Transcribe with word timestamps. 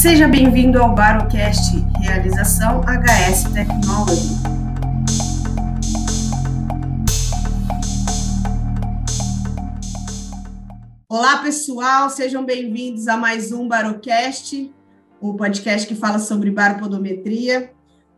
Seja 0.00 0.26
bem-vindo 0.26 0.78
ao 0.78 0.94
Barocast, 0.94 1.76
realização 2.00 2.80
HS 2.80 3.52
Technology. 3.52 4.30
Olá, 11.06 11.42
pessoal, 11.42 12.08
sejam 12.08 12.42
bem-vindos 12.46 13.08
a 13.08 13.18
mais 13.18 13.52
um 13.52 13.68
Barocast, 13.68 14.72
o 15.20 15.34
podcast 15.34 15.86
que 15.86 15.94
fala 15.94 16.18
sobre 16.18 16.50
baropodometria. 16.50 17.70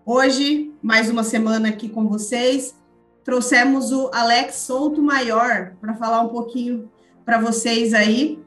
Hoje, 0.06 0.72
mais 0.80 1.10
uma 1.10 1.24
semana 1.24 1.70
aqui 1.70 1.88
com 1.88 2.08
vocês, 2.08 2.76
trouxemos 3.24 3.90
o 3.90 4.08
Alex 4.14 4.54
Souto 4.54 5.02
Maior 5.02 5.72
para 5.80 5.94
falar 5.94 6.20
um 6.20 6.28
pouquinho 6.28 6.88
para 7.24 7.40
vocês 7.40 7.92
aí 7.92 8.40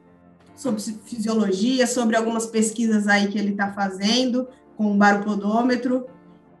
sobre 0.56 0.80
fisiologia, 0.80 1.86
sobre 1.86 2.16
algumas 2.16 2.46
pesquisas 2.46 3.06
aí 3.06 3.28
que 3.28 3.38
ele 3.38 3.50
está 3.50 3.72
fazendo 3.72 4.48
com 4.76 4.92
o 4.92 4.96
baropodômetro. 4.96 6.06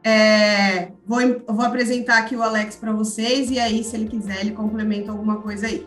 É, 0.04 0.92
vou, 1.04 1.18
vou 1.48 1.64
apresentar 1.64 2.18
aqui 2.18 2.36
o 2.36 2.42
Alex 2.42 2.76
para 2.76 2.92
vocês 2.92 3.50
e 3.50 3.58
aí, 3.58 3.82
se 3.82 3.96
ele 3.96 4.06
quiser, 4.06 4.40
ele 4.40 4.52
complementa 4.52 5.10
alguma 5.10 5.38
coisa 5.40 5.66
aí. 5.66 5.84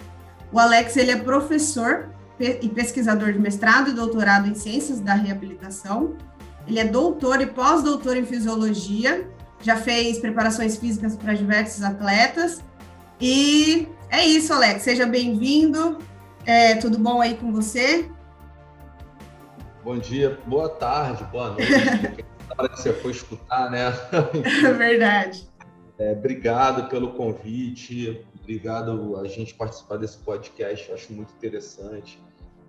O 0.51 0.59
Alex 0.59 0.97
ele 0.97 1.11
é 1.11 1.15
professor 1.15 2.09
e 2.39 2.67
pesquisador 2.69 3.31
de 3.31 3.39
mestrado 3.39 3.89
e 3.89 3.93
doutorado 3.93 4.47
em 4.47 4.55
ciências 4.55 4.99
da 4.99 5.13
reabilitação. 5.13 6.15
Ele 6.67 6.79
é 6.79 6.85
doutor 6.85 7.41
e 7.41 7.45
pós-doutor 7.45 8.17
em 8.17 8.25
fisiologia. 8.25 9.29
Já 9.61 9.75
fez 9.75 10.19
preparações 10.19 10.77
físicas 10.77 11.15
para 11.15 11.33
diversos 11.33 11.83
atletas. 11.83 12.61
E 13.19 13.87
é 14.09 14.25
isso, 14.25 14.53
Alex. 14.53 14.83
Seja 14.83 15.05
bem-vindo. 15.05 15.97
É, 16.45 16.75
tudo 16.75 16.97
bom 16.97 17.21
aí 17.21 17.35
com 17.35 17.51
você? 17.51 18.09
Bom 19.83 19.97
dia, 19.97 20.37
boa 20.45 20.69
tarde, 20.69 21.23
boa 21.25 21.51
noite. 21.51 21.71
Na 22.49 22.63
hora 22.63 22.69
que 22.69 22.81
você 22.81 22.93
for 22.93 23.11
escutar, 23.11 23.69
né? 23.69 23.93
É 24.65 24.73
verdade. 24.73 25.47
É, 25.97 26.13
obrigado 26.13 26.89
pelo 26.89 27.11
convite, 27.11 28.25
obrigado 28.39 29.17
a 29.19 29.27
gente 29.27 29.53
participar 29.53 29.97
desse 29.97 30.17
podcast, 30.19 30.91
acho 30.91 31.13
muito 31.13 31.33
interessante. 31.33 32.21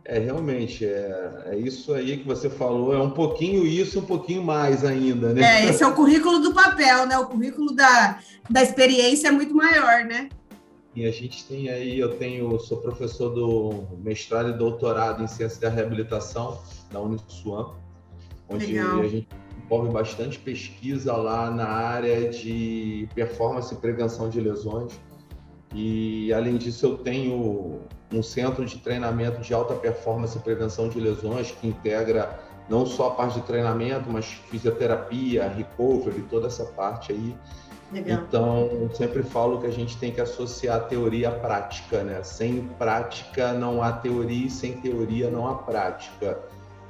É, 0.05 0.19
realmente, 0.19 0.85
é, 0.85 1.45
é 1.47 1.57
isso 1.57 1.95
aí 1.95 2.17
que 2.17 2.27
você 2.27 2.51
falou, 2.51 2.93
é 2.93 2.99
um 2.99 3.11
pouquinho 3.11 3.67
isso, 3.67 4.01
um 4.01 4.05
pouquinho 4.05 4.43
mais 4.43 4.85
ainda, 4.85 5.33
né? 5.33 5.43
É, 5.43 5.69
esse 5.69 5.83
é 5.83 5.87
o 5.87 5.95
currículo 5.95 6.41
do 6.41 6.53
papel, 6.53 7.07
né? 7.07 7.17
O 7.19 7.27
currículo 7.27 7.73
da, 7.73 8.19
da 8.49 8.63
experiência 8.63 9.29
é 9.29 9.31
muito 9.31 9.55
maior, 9.55 10.05
né? 10.05 10.29
E 10.95 11.07
a 11.07 11.11
gente 11.11 11.47
tem 11.47 11.69
aí, 11.69 12.01
eu 12.01 12.17
tenho, 12.17 12.59
sou 12.59 12.79
professor 12.79 13.31
do 13.31 13.87
mestrado 13.99 14.51
e 14.51 14.53
doutorado 14.53 15.23
em 15.23 15.27
ciência 15.27 15.61
da 15.61 15.69
reabilitação 15.69 16.61
da 16.91 17.01
Uniswan, 17.01 17.75
onde 18.49 18.67
Legal. 18.67 19.01
a 19.01 19.07
gente 19.07 19.29
envolve 19.65 19.91
bastante 19.91 20.39
pesquisa 20.39 21.15
lá 21.17 21.49
na 21.49 21.69
área 21.69 22.29
de 22.29 23.09
performance 23.15 23.73
e 23.73 23.77
prevenção 23.77 24.29
de 24.29 24.41
lesões. 24.41 24.99
E 25.73 26.33
além 26.33 26.57
disso, 26.57 26.87
eu 26.87 26.99
tenho 26.99 27.81
um 28.13 28.23
centro 28.23 28.65
de 28.67 28.79
treinamento 28.79 29.41
de 29.41 29.55
alta 29.55 29.75
performance 29.75 30.37
e 30.37 30.41
prevenção 30.41 30.89
de 30.89 30.99
lesões 30.99 31.53
que 31.53 31.69
integra 31.69 32.50
não 32.71 32.87
só 32.87 33.09
a 33.09 33.11
parte 33.11 33.41
de 33.41 33.47
treinamento, 33.47 34.09
mas 34.09 34.25
fisioterapia, 34.25 35.49
recovery, 35.49 36.23
toda 36.31 36.47
essa 36.47 36.65
parte 36.65 37.13
aí. 37.13 37.37
Legal. 37.93 38.21
Então, 38.21 38.89
sempre 38.95 39.25
falo 39.25 39.61
que 39.61 39.67
a 39.67 39.73
gente 39.73 39.97
tem 39.97 40.13
que 40.13 40.21
associar 40.21 40.77
a 40.77 40.81
teoria 40.81 41.31
à 41.31 41.33
prática, 41.33 42.05
né? 42.05 42.23
Sem 42.23 42.63
prática 42.79 43.53
não 43.53 43.83
há 43.83 43.93
teoria 43.93 44.47
e 44.47 44.51
sem 44.51 44.75
teoria 44.75 45.29
não 45.29 45.49
há 45.49 45.57
prática. 45.57 46.39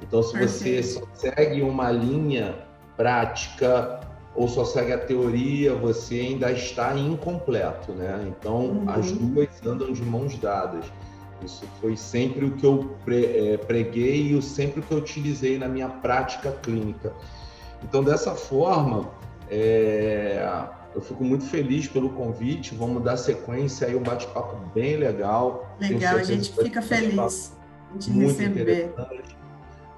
Então, 0.03 0.21
se 0.21 0.37
você 0.37 0.83
só 0.83 1.01
segue 1.13 1.63
uma 1.63 1.91
linha 1.91 2.55
prática 2.95 3.99
ou 4.35 4.47
só 4.47 4.63
segue 4.63 4.93
a 4.93 4.99
teoria, 4.99 5.73
você 5.73 6.19
ainda 6.19 6.51
está 6.51 6.95
incompleto, 6.95 7.91
né? 7.93 8.23
Então, 8.27 8.65
uhum. 8.65 8.89
as 8.89 9.11
duas 9.11 9.65
andam 9.65 9.91
de 9.91 10.03
mãos 10.03 10.37
dadas. 10.37 10.85
Isso 11.43 11.65
foi 11.79 11.97
sempre 11.97 12.45
o 12.45 12.51
que 12.51 12.65
eu 12.65 12.95
é, 13.07 13.57
preguei 13.57 14.37
e 14.37 14.41
sempre 14.41 14.79
o 14.79 14.83
que 14.83 14.91
eu 14.91 14.99
utilizei 14.99 15.57
na 15.57 15.67
minha 15.67 15.89
prática 15.89 16.51
clínica. 16.51 17.13
Então, 17.83 18.03
dessa 18.03 18.35
forma, 18.35 19.09
é, 19.49 20.45
eu 20.93 21.01
fico 21.01 21.23
muito 21.23 21.45
feliz 21.45 21.87
pelo 21.87 22.09
convite. 22.09 22.75
Vamos 22.75 23.03
dar 23.03 23.17
sequência 23.17 23.87
aí, 23.87 23.95
um 23.95 24.03
bate-papo 24.03 24.57
bem 24.73 24.97
legal. 24.97 25.75
Legal, 25.79 26.17
a 26.17 26.23
gente 26.23 26.53
fica 26.53 26.81
feliz 26.81 27.53
de 27.95 28.11
muito 28.11 28.37
receber. 28.37 28.89
Interessante. 28.89 29.35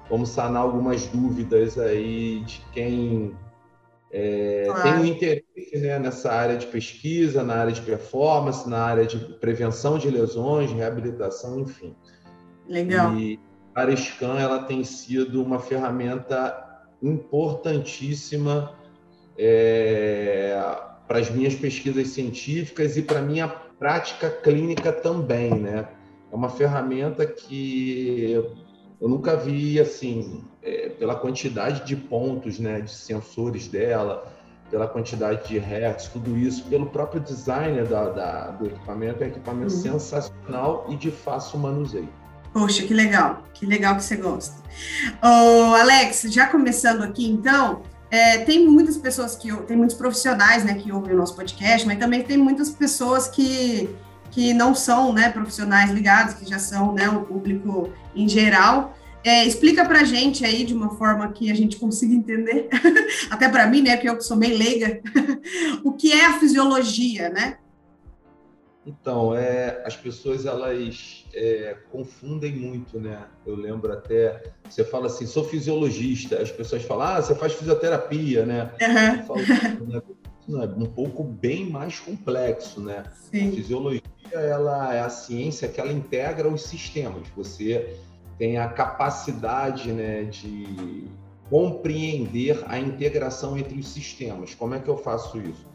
Vamos 0.08 0.28
sanar 0.30 0.62
algumas 0.62 1.06
dúvidas 1.06 1.78
aí 1.78 2.40
de 2.40 2.62
quem 2.72 3.34
é, 4.16 4.62
claro. 4.66 4.82
tem 4.82 4.92
um 4.92 5.04
interesse 5.04 5.76
né, 5.76 5.98
nessa 5.98 6.32
área 6.32 6.56
de 6.56 6.66
pesquisa, 6.68 7.42
na 7.42 7.56
área 7.56 7.72
de 7.72 7.80
performance, 7.80 8.68
na 8.70 8.78
área 8.78 9.04
de 9.04 9.18
prevenção 9.18 9.98
de 9.98 10.08
lesões, 10.08 10.70
reabilitação, 10.70 11.58
enfim. 11.58 11.96
Legal. 12.68 13.12
E 13.16 13.40
a 13.74 13.80
área 13.80 13.96
Scan 13.96 14.38
ela 14.38 14.62
tem 14.62 14.84
sido 14.84 15.42
uma 15.42 15.58
ferramenta 15.58 16.56
importantíssima 17.02 18.78
é, 19.36 20.56
para 21.08 21.18
as 21.18 21.28
minhas 21.28 21.56
pesquisas 21.56 22.06
científicas 22.10 22.96
e 22.96 23.02
para 23.02 23.18
a 23.18 23.22
minha 23.22 23.48
prática 23.48 24.30
clínica 24.30 24.92
também, 24.92 25.52
né? 25.52 25.88
É 26.30 26.36
uma 26.36 26.48
ferramenta 26.48 27.26
que 27.26 28.40
eu 29.04 29.10
nunca 29.10 29.36
vi 29.36 29.78
assim, 29.78 30.42
é, 30.62 30.88
pela 30.88 31.14
quantidade 31.14 31.86
de 31.86 31.94
pontos, 31.94 32.58
né, 32.58 32.80
de 32.80 32.90
sensores 32.90 33.68
dela, 33.68 34.32
pela 34.70 34.88
quantidade 34.88 35.46
de 35.46 35.58
hertz, 35.58 36.08
tudo 36.08 36.34
isso, 36.38 36.64
pelo 36.70 36.86
próprio 36.86 37.20
design 37.20 37.82
da, 37.82 38.08
da 38.08 38.46
do 38.52 38.64
equipamento, 38.64 39.22
é 39.22 39.26
um 39.26 39.28
equipamento 39.28 39.74
uhum. 39.74 39.82
sensacional 39.82 40.86
e 40.88 40.96
de 40.96 41.10
fácil 41.10 41.58
manuseio. 41.58 42.08
Poxa, 42.54 42.82
que 42.86 42.94
legal, 42.94 43.42
que 43.52 43.66
legal 43.66 43.94
que 43.96 44.04
você 44.04 44.16
gosta. 44.16 44.56
Ô, 45.22 45.74
Alex, 45.74 46.22
já 46.30 46.46
começando 46.46 47.02
aqui 47.02 47.28
então, 47.28 47.82
é, 48.10 48.38
tem 48.38 48.66
muitas 48.66 48.96
pessoas 48.96 49.36
que 49.36 49.54
tem 49.64 49.76
muitos 49.76 49.96
profissionais 49.96 50.64
né, 50.64 50.76
que 50.76 50.90
ouvem 50.90 51.12
o 51.12 51.18
nosso 51.18 51.36
podcast, 51.36 51.86
mas 51.86 51.98
também 51.98 52.22
tem 52.22 52.38
muitas 52.38 52.70
pessoas 52.70 53.28
que, 53.28 53.94
que 54.34 54.52
não 54.52 54.74
são 54.74 55.12
né, 55.12 55.30
profissionais 55.30 55.92
ligados, 55.92 56.34
que 56.34 56.44
já 56.44 56.58
são 56.58 56.92
né, 56.92 57.08
o 57.08 57.20
público 57.20 57.92
em 58.16 58.28
geral. 58.28 58.98
É, 59.22 59.46
explica 59.46 59.84
para 59.84 60.00
a 60.00 60.04
gente 60.04 60.44
aí 60.44 60.64
de 60.64 60.74
uma 60.74 60.96
forma 60.96 61.30
que 61.32 61.50
a 61.50 61.54
gente 61.54 61.76
consiga 61.76 62.12
entender, 62.12 62.68
até 63.30 63.48
para 63.48 63.66
mim, 63.68 63.80
né, 63.80 63.94
porque 63.94 64.10
eu 64.10 64.18
que 64.18 64.24
sou 64.24 64.36
bem 64.36 64.54
leiga, 64.54 65.00
o 65.84 65.92
que 65.92 66.12
é 66.12 66.26
a 66.26 66.38
fisiologia, 66.40 67.30
né? 67.30 67.58
Então, 68.84 69.34
é, 69.34 69.82
as 69.86 69.96
pessoas 69.96 70.44
elas 70.44 71.24
é, 71.32 71.76
confundem 71.90 72.54
muito, 72.54 73.00
né? 73.00 73.24
Eu 73.46 73.54
lembro 73.54 73.90
até, 73.90 74.42
você 74.68 74.84
fala 74.84 75.06
assim, 75.06 75.26
sou 75.26 75.44
fisiologista, 75.44 76.42
as 76.42 76.50
pessoas 76.50 76.82
falam, 76.82 77.06
ah, 77.06 77.22
você 77.22 77.34
faz 77.34 77.54
fisioterapia, 77.54 78.44
né? 78.44 78.70
Uhum. 78.82 79.16
Eu 79.16 79.22
falo, 79.24 79.86
né? 79.86 80.02
É 80.23 80.23
um 80.48 80.86
pouco 80.86 81.22
bem 81.22 81.68
mais 81.68 81.98
complexo, 82.00 82.80
né? 82.80 83.04
Sim. 83.30 83.48
A 83.48 83.52
fisiologia 83.52 84.02
ela 84.32 84.94
é 84.94 85.00
a 85.00 85.08
ciência 85.08 85.68
que 85.68 85.80
ela 85.80 85.92
integra 85.92 86.48
os 86.48 86.62
sistemas. 86.62 87.28
Você 87.36 87.96
tem 88.38 88.58
a 88.58 88.68
capacidade, 88.68 89.92
né, 89.92 90.24
de 90.24 91.04
compreender 91.48 92.64
a 92.66 92.78
integração 92.78 93.56
entre 93.56 93.78
os 93.78 93.88
sistemas. 93.88 94.54
Como 94.54 94.74
é 94.74 94.80
que 94.80 94.88
eu 94.88 94.96
faço 94.96 95.38
isso? 95.38 95.74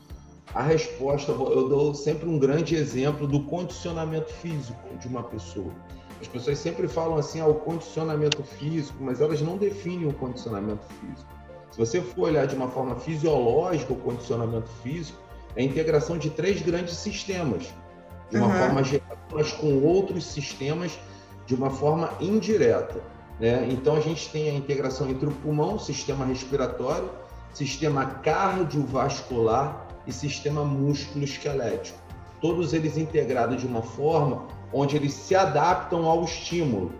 a 0.53 0.63
resposta, 0.63 1.31
eu 1.31 1.69
dou 1.69 1.93
sempre 1.93 2.27
um 2.27 2.39
grande 2.39 2.75
exemplo 2.75 3.27
do 3.27 3.43
condicionamento 3.43 4.31
físico 4.33 4.97
de 4.99 5.07
uma 5.07 5.23
pessoa. 5.23 5.71
As 6.19 6.27
pessoas 6.27 6.57
sempre 6.57 6.87
falam 6.87 7.17
assim, 7.17 7.39
ah, 7.39 7.47
o 7.47 7.55
condicionamento 7.55 8.43
físico, 8.43 8.97
mas 9.01 9.21
elas 9.21 9.41
não 9.41 9.57
definem 9.57 10.07
o 10.07 10.13
condicionamento 10.13 10.85
físico. 10.99 11.38
Se 11.79 11.85
você 11.85 12.01
for 12.01 12.23
olhar 12.23 12.45
de 12.45 12.57
uma 12.57 12.67
forma 12.67 12.97
fisiológica 12.97 13.93
o 13.93 13.95
condicionamento 13.95 14.67
físico, 14.83 15.17
é 15.55 15.61
a 15.61 15.63
integração 15.63 16.17
de 16.17 16.29
três 16.29 16.61
grandes 16.61 16.97
sistemas, 16.97 17.73
de 18.29 18.35
uma 18.35 18.47
uhum. 18.47 18.53
forma 18.53 18.83
geral, 18.83 19.17
mas 19.31 19.53
com 19.53 19.81
outros 19.81 20.25
sistemas 20.25 20.99
de 21.45 21.55
uma 21.55 21.69
forma 21.69 22.11
indireta. 22.19 23.01
Né? 23.39 23.65
Então 23.71 23.95
a 23.95 24.01
gente 24.01 24.29
tem 24.29 24.49
a 24.49 24.53
integração 24.55 25.09
entre 25.09 25.27
o 25.27 25.31
pulmão, 25.31 25.79
sistema 25.79 26.25
respiratório, 26.25 27.09
sistema 27.53 28.05
cardiovascular 28.05 29.87
e 30.05 30.11
sistema 30.11 30.65
músculo-esquelético. 30.65 31.97
Todos 32.41 32.73
eles 32.73 32.97
integrados 32.97 33.61
de 33.61 33.65
uma 33.65 33.83
forma 33.83 34.47
onde 34.73 34.97
eles 34.97 35.13
se 35.13 35.33
adaptam 35.33 36.05
ao 36.05 36.25
estímulo. 36.25 36.91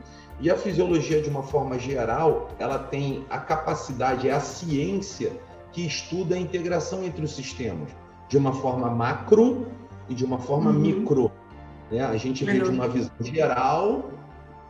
E 0.41 0.49
a 0.49 0.55
fisiologia, 0.55 1.21
de 1.21 1.29
uma 1.29 1.43
forma 1.43 1.77
geral, 1.77 2.49
ela 2.57 2.79
tem 2.79 3.25
a 3.29 3.37
capacidade, 3.39 4.29
é 4.29 4.31
a 4.31 4.39
ciência 4.39 5.33
que 5.71 5.85
estuda 5.85 6.35
a 6.35 6.39
integração 6.39 7.03
entre 7.03 7.23
os 7.25 7.35
sistemas, 7.35 7.89
de 8.29 8.37
uma 8.37 8.53
forma 8.53 8.89
macro 8.89 9.67
e 10.07 10.13
de 10.13 10.23
uma 10.23 10.39
forma 10.39 10.71
uhum. 10.71 10.79
micro. 10.79 11.31
Né? 11.91 12.05
A 12.05 12.15
gente 12.15 12.45
vê 12.45 12.59
de 12.59 12.69
uma 12.69 12.87
visão 12.87 13.11
geral 13.21 14.11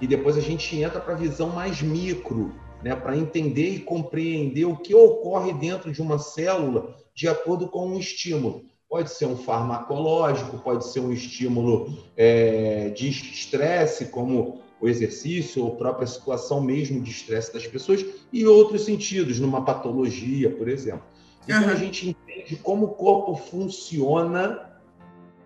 e 0.01 0.07
depois 0.07 0.38
a 0.38 0.42
gente 0.42 0.75
entra 0.81 1.00
para 1.00 1.13
a 1.13 1.18
visão 1.18 1.50
mais 1.50 1.81
micro, 1.81 2.51
né, 2.81 2.95
para 2.95 3.15
entender 3.15 3.75
e 3.75 3.80
compreender 3.80 4.65
o 4.65 4.77
que 4.77 4.95
ocorre 4.95 5.54
dentro 5.54 5.92
de 5.92 6.01
uma 6.01 6.18
célula 6.18 6.95
de 7.13 7.27
acordo 7.27 7.68
com 7.68 7.89
um 7.89 8.00
estímulo. 8.00 8.63
Pode 8.89 9.12
ser 9.12 9.25
um 9.27 9.36
farmacológico, 9.36 10.57
pode 10.57 10.88
ser 10.88 11.01
um 11.01 11.12
estímulo 11.12 11.94
é, 12.18 12.89
de 12.89 13.10
estresse, 13.10 14.06
como 14.06 14.62
o 14.81 14.87
exercício 14.87 15.63
ou 15.63 15.73
a 15.73 15.75
própria 15.75 16.07
situação 16.07 16.61
mesmo 16.61 17.01
de 17.01 17.11
estresse 17.11 17.53
das 17.53 17.67
pessoas, 17.67 18.05
e 18.31 18.45
outros 18.45 18.85
sentidos, 18.85 19.39
numa 19.39 19.63
patologia, 19.63 20.49
por 20.49 20.67
exemplo. 20.67 21.03
Então 21.43 21.63
uhum. 21.63 21.69
a 21.69 21.75
gente 21.75 22.09
entende 22.09 22.55
como 22.57 22.85
o 22.85 22.89
corpo 22.89 23.35
funciona 23.35 24.69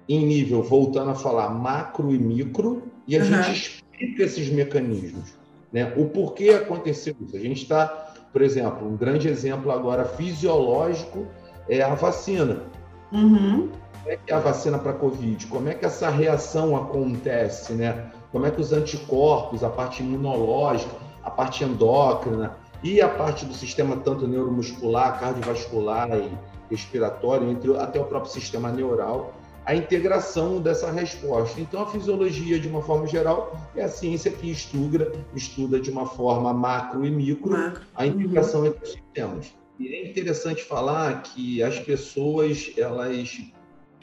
em 0.07 0.25
nível, 0.25 0.61
voltando 0.61 1.11
a 1.11 1.15
falar, 1.15 1.49
macro 1.49 2.13
e 2.13 2.17
micro, 2.17 2.83
e 3.07 3.15
a 3.17 3.19
uhum. 3.19 3.25
gente 3.25 3.51
explica 3.53 4.23
esses 4.23 4.49
mecanismos. 4.49 5.33
Né? 5.71 5.93
O 5.97 6.05
porquê 6.05 6.49
aconteceu 6.49 7.15
isso? 7.21 7.35
A 7.35 7.39
gente 7.39 7.63
está, 7.63 7.87
por 8.31 8.41
exemplo, 8.41 8.87
um 8.87 8.95
grande 8.95 9.27
exemplo 9.27 9.71
agora 9.71 10.05
fisiológico 10.05 11.25
é 11.67 11.81
a 11.81 11.95
vacina. 11.95 12.63
Uhum. 13.11 13.69
É 14.05 14.17
que 14.17 14.31
é 14.31 14.35
a 14.35 14.39
vacina 14.39 14.77
para 14.77 14.91
a 14.91 14.95
Covid? 14.95 15.47
Como 15.47 15.69
é 15.69 15.73
que 15.73 15.85
essa 15.85 16.09
reação 16.09 16.75
acontece? 16.75 17.73
Né? 17.73 18.11
Como 18.31 18.45
é 18.45 18.51
que 18.51 18.59
os 18.59 18.73
anticorpos, 18.73 19.63
a 19.63 19.69
parte 19.69 20.03
imunológica, 20.03 20.95
a 21.23 21.31
parte 21.31 21.63
endócrina 21.63 22.57
e 22.83 23.01
a 23.01 23.07
parte 23.07 23.45
do 23.45 23.53
sistema 23.53 23.95
tanto 23.97 24.27
neuromuscular, 24.27 25.19
cardiovascular 25.19 26.09
e 26.17 26.29
respiratório, 26.69 27.49
entre 27.49 27.75
até 27.77 27.99
o 27.99 28.05
próprio 28.05 28.31
sistema 28.31 28.71
neural, 28.71 29.33
a 29.65 29.73
integração 29.73 30.59
dessa 30.59 30.91
resposta. 30.91 31.61
Então, 31.61 31.83
a 31.83 31.85
fisiologia, 31.87 32.59
de 32.59 32.67
uma 32.67 32.81
forma 32.81 33.07
geral, 33.07 33.57
é 33.75 33.83
a 33.83 33.87
ciência 33.87 34.29
que 34.29 34.51
estuda, 34.51 35.11
estuda 35.33 35.79
de 35.79 35.89
uma 35.89 36.05
forma 36.05 36.53
macro 36.53 37.05
e 37.05 37.11
micro 37.11 37.51
macro. 37.51 37.83
a 37.95 38.05
integração 38.05 38.61
uhum. 38.61 38.67
entre 38.67 38.83
os 38.83 38.91
sistemas. 38.91 39.53
E 39.79 39.87
é 39.87 40.09
interessante 40.09 40.63
falar 40.63 41.21
que 41.23 41.63
as 41.63 41.79
pessoas 41.79 42.73
elas 42.77 43.41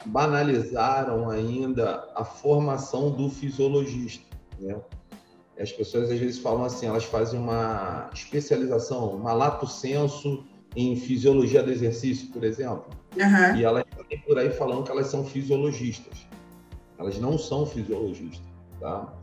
banalizaram 0.05 1.29
ainda 1.29 2.07
a 2.15 2.23
formação 2.23 3.11
do 3.11 3.29
fisiologista. 3.29 4.25
Né? 4.59 4.79
As 5.59 5.71
pessoas 5.71 6.09
às 6.09 6.19
vezes 6.19 6.39
falam 6.39 6.63
assim, 6.63 6.87
elas 6.87 7.03
fazem 7.03 7.39
uma 7.39 8.09
especialização, 8.13 9.15
uma 9.15 9.33
lato 9.33 9.67
senso 9.67 10.43
em 10.75 10.95
fisiologia 10.95 11.61
do 11.61 11.71
exercício, 11.71 12.29
por 12.29 12.43
exemplo. 12.43 12.85
Uhum. 13.15 13.57
E 13.57 13.63
elas 13.63 13.83
estão 13.89 14.19
por 14.25 14.39
aí 14.39 14.49
falando 14.51 14.83
que 14.83 14.91
elas 14.91 15.07
são 15.07 15.25
fisiologistas. 15.25 16.25
Elas 16.97 17.19
não 17.19 17.37
são 17.37 17.65
fisiologistas, 17.65 18.45
tá? 18.79 19.13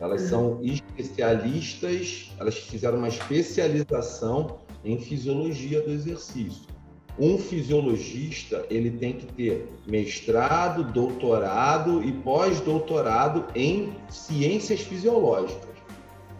Elas 0.00 0.22
uhum. 0.22 0.28
são 0.28 0.60
especialistas, 0.62 2.32
elas 2.38 2.56
fizeram 2.56 2.98
uma 2.98 3.08
especialização 3.08 4.58
em 4.84 4.98
fisiologia 4.98 5.80
do 5.82 5.90
exercício. 5.90 6.68
Um 7.18 7.36
fisiologista, 7.36 8.64
ele 8.70 8.90
tem 8.90 9.14
que 9.14 9.26
ter 9.26 9.68
mestrado, 9.86 10.84
doutorado 10.84 12.02
e 12.02 12.12
pós-doutorado 12.12 13.44
em 13.54 13.92
ciências 14.08 14.80
fisiológicas. 14.80 15.68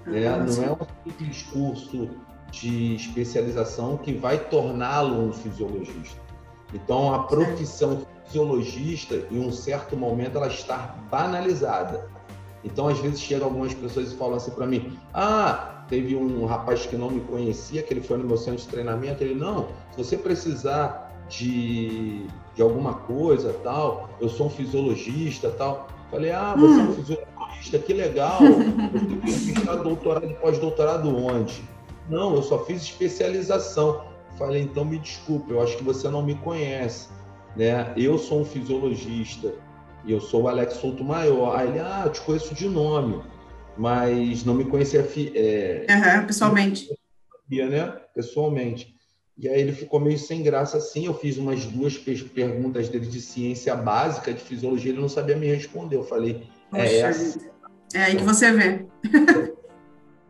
Né? 0.07 0.31
Não 0.31 0.65
é 0.65 0.73
um 0.73 0.87
simples 1.05 1.43
curso 1.43 2.09
de 2.51 2.95
especialização 2.95 3.97
que 3.97 4.13
vai 4.13 4.39
torná-lo 4.39 5.29
um 5.29 5.33
fisiologista. 5.33 6.21
Então, 6.73 7.15
a 7.15 7.25
profissão 7.25 8.07
fisiologista, 8.25 9.27
em 9.31 9.39
um 9.39 9.51
certo 9.51 9.97
momento, 9.97 10.37
ela 10.37 10.49
está 10.49 10.95
banalizada. 11.11 12.09
Então, 12.65 12.89
às 12.89 12.99
vezes, 12.99 13.21
chegam 13.21 13.49
algumas 13.49 13.75
pessoas 13.75 14.13
e 14.13 14.17
falam 14.17 14.37
assim 14.37 14.51
para 14.51 14.67
mim: 14.67 14.99
Ah, 15.13 15.78
teve 15.89 16.15
um 16.15 16.45
rapaz 16.47 16.87
que 16.87 16.97
não 16.97 17.11
me 17.11 17.21
conhecia, 17.21 17.83
que 17.83 17.93
ele 17.93 18.01
foi 18.01 18.19
no 18.19 18.25
meu 18.25 18.37
centro 18.37 18.63
de 18.63 18.69
treinamento. 18.69 19.23
Ele, 19.23 19.35
não, 19.35 19.69
se 19.93 20.05
você 20.05 20.17
precisar 20.17 21.25
de, 21.29 22.27
de 22.55 22.63
alguma 22.63 22.95
coisa, 22.95 23.55
tal, 23.63 24.11
eu 24.21 24.29
sou 24.29 24.47
um 24.47 24.51
fisiologista, 24.51 25.51
tal. 25.51 25.89
Falei: 26.11 26.31
Ah, 26.33 26.55
você 26.57 26.81
é 26.81 26.83
um 26.83 26.91
hum. 26.91 26.95
fisiologista, 26.95 27.79
que 27.79 27.93
legal. 27.93 28.39
Você 29.25 29.53
tem 29.53 29.83
doutorado 29.83 30.27
e 30.27 30.35
pós-doutorado 30.35 31.15
onde? 31.15 31.63
Não, 32.09 32.35
eu 32.35 32.43
só 32.43 32.65
fiz 32.65 32.83
especialização. 32.83 34.05
Falei, 34.39 34.63
então 34.63 34.85
me 34.85 34.99
desculpe, 34.99 35.51
eu 35.51 35.61
acho 35.61 35.77
que 35.77 35.85
você 35.85 36.09
não 36.09 36.23
me 36.23 36.35
conhece. 36.37 37.09
Né? 37.57 37.93
Eu 37.97 38.17
sou 38.19 38.41
um 38.41 38.45
fisiologista 38.45 39.53
e 40.05 40.13
eu 40.13 40.21
sou 40.21 40.43
o 40.43 40.49
Alex 40.49 40.75
Souto 40.75 41.05
Maior. 41.05 41.57
Aí 41.57 41.69
ele, 41.69 41.81
ah, 41.81 42.03
eu 42.07 42.13
te 42.13 42.21
conheço 42.21 42.55
de 42.55 42.69
nome, 42.69 43.21
mas 43.79 44.45
não 44.45 44.55
me 44.55 44.65
conhecia 44.65 45.09
é, 45.35 45.87
uhum, 45.89 46.27
pessoalmente. 46.27 46.91
Né? 47.49 47.87
Pessoalmente. 48.13 48.95
E 49.39 49.49
aí 49.49 49.61
ele 49.61 49.73
ficou 49.73 50.01
meio 50.01 50.19
sem 50.19 50.43
graça 50.43 50.79
assim. 50.79 51.07
Eu 51.07 51.15
fiz 51.15 51.39
umas 51.39 51.65
duas 51.65 51.97
perguntas 51.97 52.89
dele 52.89 53.07
de 53.07 53.21
ciência 53.21 53.75
básica, 53.77 54.35
de 54.35 54.41
fisiologia, 54.41 54.91
ele 54.91 55.01
não 55.01 55.09
sabia 55.09 55.37
me 55.37 55.47
responder. 55.47 55.97
Eu 55.97 56.03
falei, 56.03 56.49
é 56.75 56.99
essa. 56.99 57.39
É 57.95 58.03
aí 58.03 58.17
que 58.17 58.25
você 58.25 58.51
vê. 58.53 58.85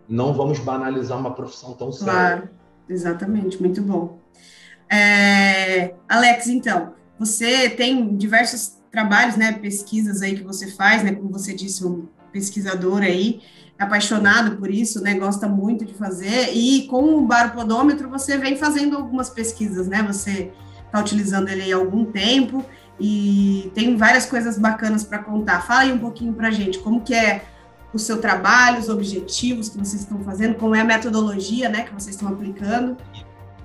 não 0.07 0.35
vamos 0.35 0.59
banalizar 0.59 1.19
uma 1.19 1.35
profissão 1.35 1.73
tão 1.73 1.91
séria. 1.91 2.13
Claro, 2.13 2.51
exatamente, 2.89 3.61
muito 3.61 3.81
bom. 3.81 4.19
É, 4.91 5.95
Alex, 6.07 6.49
então, 6.49 6.95
você 7.19 7.69
tem 7.71 8.15
diversos 8.17 8.79
trabalhos, 8.91 9.37
né, 9.37 9.53
pesquisas 9.53 10.23
aí 10.23 10.37
que 10.37 10.45
você 10.45 10.71
faz, 10.71 11.03
né, 11.03 11.15
como 11.15 11.31
você 11.31 11.55
disse, 11.55 11.85
um 11.85 12.07
pesquisador 12.33 13.03
aí, 13.03 13.41
apaixonado 13.79 14.57
por 14.57 14.71
isso, 14.71 15.01
né, 15.01 15.15
gosta 15.15 15.49
muito 15.49 15.85
de 15.85 15.95
fazer, 15.95 16.53
e 16.53 16.87
com 16.89 17.17
o 17.17 17.27
baropodômetro 17.27 18.09
você 18.09 18.37
vem 18.37 18.57
fazendo 18.57 18.97
algumas 18.97 19.31
pesquisas, 19.31 19.87
né, 19.87 20.03
você 20.03 20.51
está 20.85 21.01
utilizando 21.01 21.49
ele 21.49 21.73
há 21.73 21.77
algum 21.77 22.05
tempo, 22.05 22.65
e 23.01 23.71
tem 23.75 23.97
várias 23.97 24.27
coisas 24.27 24.59
bacanas 24.59 25.05
para 25.05 25.21
contar. 25.21 25.65
Fala 25.65 25.83
aí 25.83 25.93
um 25.93 25.99
pouquinho 25.99 26.33
para 26.33 26.51
gente, 26.51 26.81
como 26.81 27.01
que 27.03 27.15
é 27.15 27.45
o 27.93 27.99
seu 27.99 28.21
trabalho, 28.21 28.81
os 28.81 28.89
objetivos 28.89 29.69
que 29.69 29.79
vocês 29.79 30.03
estão 30.03 30.23
fazendo, 30.25 30.57
como 30.57 30.75
é 30.75 30.81
a 30.81 30.85
metodologia 30.85 31.69
né, 31.69 31.83
que 31.83 31.95
vocês 31.95 32.17
estão 32.17 32.29
aplicando. 32.29 32.97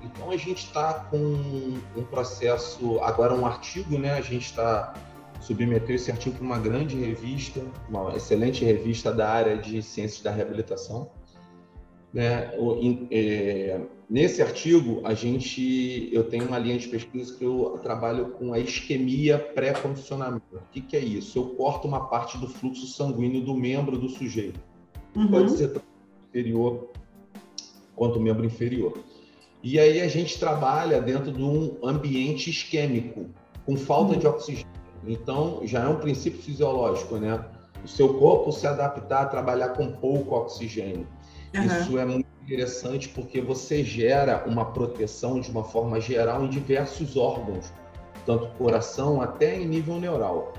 Então 0.02 0.30
a 0.30 0.36
gente 0.36 0.64
está 0.64 0.94
com 1.10 1.76
um 1.96 2.04
processo, 2.04 3.00
agora 3.00 3.34
um 3.34 3.44
artigo, 3.44 3.98
né? 3.98 4.14
A 4.14 4.20
gente 4.20 4.46
está 4.46 4.94
submeteu 5.44 5.94
esse 5.94 6.10
artigo 6.10 6.36
para 6.36 6.44
uma 6.44 6.58
grande 6.58 6.96
revista, 6.96 7.60
uma 7.88 8.16
excelente 8.16 8.64
revista 8.64 9.12
da 9.12 9.28
área 9.28 9.58
de 9.58 9.82
ciências 9.82 10.22
da 10.22 10.30
reabilitação. 10.30 11.10
Né? 12.12 12.50
É, 13.10 13.80
nesse 14.08 14.40
artigo, 14.40 15.02
a 15.04 15.12
gente, 15.12 16.08
eu 16.12 16.24
tenho 16.24 16.46
uma 16.46 16.58
linha 16.58 16.78
de 16.78 16.88
pesquisa 16.88 17.36
que 17.36 17.44
eu 17.44 17.78
trabalho 17.82 18.30
com 18.30 18.54
a 18.54 18.58
isquemia 18.58 19.38
pré-condicionamento. 19.38 20.44
O 20.52 20.60
que, 20.72 20.80
que, 20.80 20.96
é 20.96 21.00
isso? 21.00 21.38
Eu 21.38 21.46
corto 21.56 21.86
uma 21.86 22.08
parte 22.08 22.38
do 22.38 22.48
fluxo 22.48 22.86
sanguíneo 22.86 23.42
do 23.42 23.54
membro 23.54 23.98
do 23.98 24.08
sujeito. 24.08 24.60
Uhum. 25.14 25.28
Pode 25.28 25.50
ser 25.52 25.68
tanto 25.68 25.86
superior 26.22 26.90
quanto 27.94 28.18
membro 28.18 28.46
inferior. 28.46 28.96
E 29.62 29.78
aí 29.78 30.00
a 30.00 30.08
gente 30.08 30.38
trabalha 30.38 31.02
dentro 31.02 31.32
de 31.32 31.42
um 31.42 31.78
ambiente 31.82 32.48
isquêmico, 32.48 33.26
com 33.66 33.76
falta 33.76 34.14
uhum. 34.14 34.18
de 34.18 34.26
oxigênio. 34.26 34.73
Então, 35.06 35.60
já 35.64 35.84
é 35.84 35.88
um 35.88 35.96
princípio 35.96 36.42
fisiológico, 36.42 37.16
né? 37.16 37.44
O 37.84 37.88
seu 37.88 38.14
corpo 38.14 38.50
se 38.50 38.66
adaptar 38.66 39.22
a 39.22 39.26
trabalhar 39.26 39.70
com 39.70 39.92
pouco 39.92 40.34
oxigênio. 40.34 41.06
Uhum. 41.54 41.64
Isso 41.64 41.98
é 41.98 42.04
muito 42.04 42.26
interessante 42.42 43.08
porque 43.08 43.40
você 43.40 43.84
gera 43.84 44.44
uma 44.46 44.66
proteção 44.66 45.40
de 45.40 45.50
uma 45.50 45.64
forma 45.64 46.00
geral 46.00 46.44
em 46.44 46.48
diversos 46.48 47.16
órgãos, 47.16 47.72
tanto 48.26 48.48
coração 48.56 49.20
até 49.20 49.60
em 49.60 49.66
nível 49.66 50.00
neural. 50.00 50.52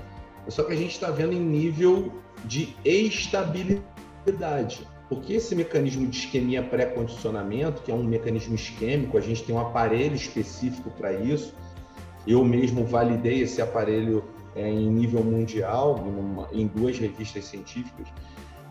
Só 0.48 0.62
que 0.62 0.72
a 0.72 0.76
gente 0.76 0.92
está 0.92 1.10
vendo 1.10 1.32
em 1.32 1.40
nível 1.40 2.12
de 2.44 2.74
estabilidade. 2.84 4.86
Porque 5.08 5.34
esse 5.34 5.54
mecanismo 5.54 6.06
de 6.06 6.18
isquemia 6.18 6.62
pré-condicionamento, 6.62 7.82
que 7.82 7.90
é 7.90 7.94
um 7.94 8.02
mecanismo 8.02 8.54
isquêmico, 8.54 9.16
a 9.16 9.20
gente 9.20 9.44
tem 9.44 9.54
um 9.54 9.60
aparelho 9.60 10.16
específico 10.16 10.90
para 10.90 11.12
isso. 11.12 11.54
Eu 12.26 12.44
mesmo 12.44 12.84
validei 12.84 13.42
esse 13.42 13.62
aparelho 13.62 14.24
é, 14.56 14.68
em 14.68 14.90
nível 14.90 15.22
mundial, 15.22 16.02
em, 16.52 16.62
em 16.62 16.66
duas 16.66 16.98
revistas 16.98 17.44
científicas. 17.44 18.08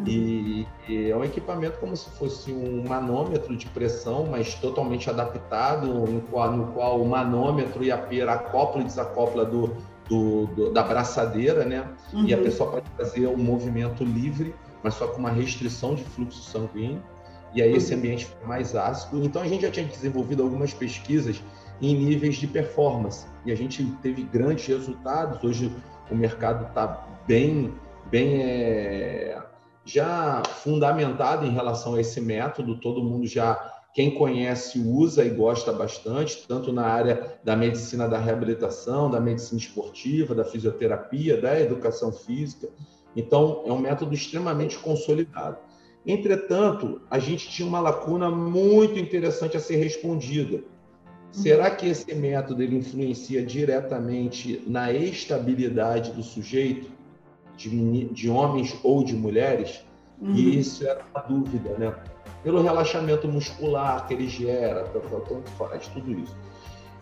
E, 0.05 0.67
e, 0.89 1.09
é 1.09 1.15
um 1.15 1.23
equipamento 1.23 1.79
como 1.79 1.95
se 1.95 2.09
fosse 2.09 2.51
um 2.51 2.83
manômetro 2.85 3.55
de 3.55 3.65
pressão, 3.67 4.25
mas 4.29 4.55
totalmente 4.55 5.09
adaptado, 5.09 5.87
no 5.87 6.21
qual, 6.21 6.51
no 6.51 6.67
qual 6.73 7.01
o 7.01 7.07
manômetro 7.07 7.81
e 7.83 7.91
a 7.91 7.97
pera 7.97 8.33
acopla 8.33 8.81
e 8.81 8.85
desacopla 8.85 9.45
do, 9.45 9.77
do, 10.09 10.47
do 10.47 10.73
da 10.73 10.83
braçadeira, 10.83 11.63
né? 11.63 11.87
Uhum. 12.11 12.25
E 12.25 12.33
a 12.33 12.37
uhum. 12.37 12.43
pessoa 12.43 12.71
pode 12.71 12.89
fazer 12.97 13.27
um 13.27 13.37
movimento 13.37 14.03
livre, 14.03 14.53
mas 14.83 14.95
só 14.95 15.07
com 15.07 15.19
uma 15.19 15.31
restrição 15.31 15.95
de 15.95 16.03
fluxo 16.03 16.41
sanguíneo. 16.41 17.01
E 17.53 17.61
aí 17.61 17.73
esse 17.73 17.93
uhum. 17.93 17.99
ambiente 17.99 18.25
fica 18.25 18.45
mais 18.45 18.75
ácido. 18.75 19.23
Então 19.23 19.41
a 19.41 19.47
gente 19.47 19.61
já 19.61 19.71
tinha 19.71 19.85
desenvolvido 19.85 20.43
algumas 20.43 20.73
pesquisas 20.73 21.41
em 21.81 21.95
níveis 21.95 22.35
de 22.35 22.47
performance. 22.47 23.27
E 23.45 23.51
a 23.51 23.55
gente 23.55 23.83
teve 24.01 24.23
grandes 24.23 24.65
resultados. 24.67 25.43
Hoje 25.43 25.71
o 26.09 26.15
mercado 26.15 26.67
está 26.67 27.07
bem, 27.27 27.73
bem 28.09 28.41
é, 28.41 29.41
já 29.83 30.41
fundamentado 30.43 31.45
em 31.45 31.51
relação 31.51 31.95
a 31.95 32.01
esse 32.01 32.19
método, 32.19 32.79
todo 32.79 33.03
mundo 33.03 33.27
já, 33.27 33.73
quem 33.93 34.15
conhece 34.15 34.79
usa 34.79 35.23
e 35.23 35.29
gosta 35.29 35.71
bastante, 35.71 36.45
tanto 36.47 36.73
na 36.73 36.85
área 36.85 37.39
da 37.43 37.55
medicina 37.55 38.07
da 38.07 38.17
reabilitação, 38.17 39.09
da 39.09 39.19
medicina 39.19 39.59
esportiva, 39.59 40.33
da 40.33 40.43
fisioterapia, 40.43 41.39
da 41.39 41.59
educação 41.59 42.11
física. 42.11 42.67
Então, 43.15 43.63
é 43.65 43.71
um 43.71 43.79
método 43.79 44.13
extremamente 44.13 44.77
consolidado. 44.77 45.57
Entretanto, 46.05 47.01
a 47.09 47.17
gente 47.17 47.49
tinha 47.49 47.67
uma 47.67 47.79
lacuna 47.79 48.29
muito 48.29 48.99
interessante 48.99 49.57
a 49.57 49.59
ser 49.59 49.77
respondida. 49.77 50.63
Será 51.35 51.71
que 51.71 51.87
esse 51.87 52.13
método 52.15 52.63
ele 52.63 52.77
influencia 52.77 53.45
diretamente 53.45 54.63
na 54.65 54.91
estabilidade 54.91 56.11
do 56.11 56.23
sujeito, 56.23 56.89
de, 57.57 58.05
de 58.05 58.29
homens 58.29 58.75
ou 58.83 59.03
de 59.03 59.15
mulheres? 59.15 59.83
Uhum. 60.21 60.33
E 60.33 60.59
isso 60.59 60.87
era 60.87 61.01
uma 61.13 61.21
dúvida, 61.21 61.77
né? 61.77 61.93
pelo 62.45 62.61
relaxamento 62.61 63.27
muscular 63.27 64.07
que 64.07 64.13
ele 64.13 64.29
gera, 64.29 64.83
tanto 64.93 65.41
faz, 65.57 65.87
tudo 65.87 66.11
isso. 66.11 66.37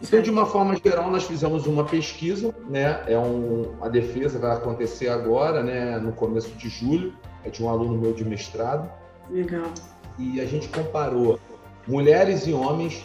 Então, 0.01 0.21
de 0.21 0.31
uma 0.31 0.45
forma 0.45 0.73
geral, 0.77 1.11
nós 1.11 1.25
fizemos 1.25 1.67
uma 1.67 1.83
pesquisa, 1.83 2.55
né? 2.69 3.03
É 3.07 3.19
um, 3.19 3.73
a 3.81 3.89
defesa 3.89 4.39
vai 4.39 4.53
acontecer 4.53 5.09
agora, 5.09 5.61
né? 5.61 5.99
No 5.99 6.13
começo 6.13 6.49
de 6.51 6.69
julho, 6.69 7.13
é 7.43 7.49
de 7.49 7.61
um 7.61 7.67
aluno 7.69 7.97
meu 7.97 8.13
de 8.13 8.23
mestrado. 8.23 8.89
Legal. 9.29 9.69
E 10.17 10.39
a 10.39 10.45
gente 10.45 10.69
comparou 10.69 11.37
mulheres 11.85 12.47
e 12.47 12.53
homens 12.53 13.03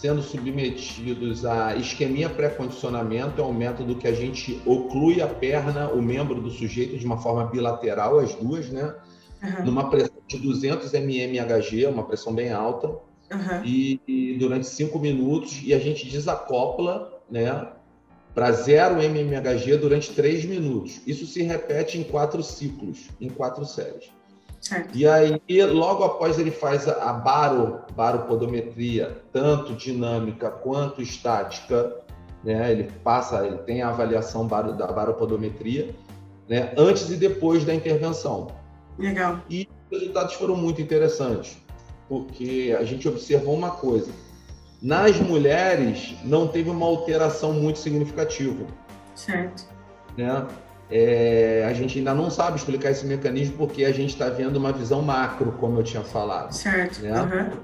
sendo 0.00 0.22
submetidos 0.22 1.44
a 1.44 1.74
isquemia 1.74 2.28
pré-condicionamento, 2.28 3.40
é 3.40 3.44
um 3.44 3.52
método 3.52 3.96
que 3.96 4.06
a 4.06 4.12
gente 4.12 4.60
oclui 4.64 5.20
a 5.20 5.26
perna, 5.26 5.88
o 5.88 6.00
membro 6.00 6.40
do 6.40 6.50
sujeito 6.50 6.96
de 6.96 7.04
uma 7.04 7.18
forma 7.18 7.46
bilateral, 7.46 8.20
as 8.20 8.32
duas, 8.34 8.68
né? 8.70 8.94
uhum. 9.42 9.64
numa 9.64 9.90
pressão 9.90 10.16
de 10.26 10.38
200 10.38 10.92
mmHg, 10.92 11.86
uma 11.86 12.04
pressão 12.04 12.32
bem 12.32 12.52
alta, 12.52 12.88
uhum. 12.88 13.64
e, 13.64 14.00
e, 14.06 14.38
durante 14.38 14.68
cinco 14.68 15.00
minutos, 15.00 15.60
e 15.64 15.74
a 15.74 15.78
gente 15.80 16.08
desacopla 16.08 17.20
né, 17.28 17.68
para 18.34 18.52
0 18.52 18.96
mmHg 18.96 19.76
durante 19.78 20.12
três 20.12 20.44
minutos. 20.44 21.00
Isso 21.06 21.26
se 21.26 21.42
repete 21.42 21.98
em 21.98 22.04
quatro 22.04 22.42
ciclos, 22.42 23.08
em 23.20 23.28
quatro 23.28 23.64
séries. 23.64 24.12
Certo. 24.60 24.96
E 24.96 25.06
aí, 25.06 25.40
logo 25.66 26.04
após 26.04 26.38
ele 26.38 26.50
faz 26.50 26.88
a 26.88 27.12
baro, 27.12 27.80
baropodometria, 27.94 29.22
tanto 29.32 29.74
dinâmica 29.74 30.50
quanto 30.50 31.00
estática, 31.00 31.96
né? 32.42 32.70
Ele 32.72 32.90
passa, 33.04 33.46
ele 33.46 33.58
tem 33.58 33.82
a 33.82 33.88
avaliação 33.88 34.46
da 34.46 34.86
baropodometria, 34.86 35.94
né? 36.48 36.72
Antes 36.76 37.08
e 37.10 37.16
depois 37.16 37.64
da 37.64 37.74
intervenção. 37.74 38.48
Legal. 38.98 39.40
E 39.48 39.68
os 39.90 39.98
resultados 40.00 40.34
foram 40.34 40.56
muito 40.56 40.82
interessantes, 40.82 41.56
porque 42.08 42.76
a 42.78 42.84
gente 42.84 43.08
observou 43.08 43.54
uma 43.54 43.70
coisa: 43.70 44.10
nas 44.82 45.16
mulheres 45.20 46.16
não 46.24 46.48
teve 46.48 46.68
uma 46.70 46.86
alteração 46.86 47.52
muito 47.52 47.78
significativa. 47.78 48.64
Certo. 49.14 49.66
Né? 50.16 50.46
É, 50.90 51.66
a 51.68 51.72
gente 51.74 51.98
ainda 51.98 52.14
não 52.14 52.30
sabe 52.30 52.56
explicar 52.56 52.90
esse 52.90 53.04
mecanismo 53.04 53.56
porque 53.58 53.84
a 53.84 53.92
gente 53.92 54.10
está 54.10 54.28
vendo 54.28 54.56
uma 54.56 54.72
visão 54.72 55.02
macro, 55.02 55.52
como 55.52 55.78
eu 55.78 55.82
tinha 55.82 56.02
falado. 56.02 56.52
Certo. 56.52 57.02
Né? 57.02 57.20
Uhum. 57.20 57.60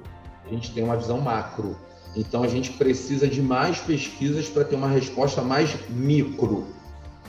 A 0.46 0.48
gente 0.50 0.72
tem 0.72 0.84
uma 0.84 0.96
visão 0.96 1.20
macro. 1.20 1.76
Então 2.14 2.42
a 2.42 2.48
gente 2.48 2.72
precisa 2.72 3.26
de 3.26 3.40
mais 3.40 3.78
pesquisas 3.78 4.48
para 4.48 4.64
ter 4.64 4.76
uma 4.76 4.88
resposta 4.88 5.42
mais 5.42 5.74
micro. 5.88 6.66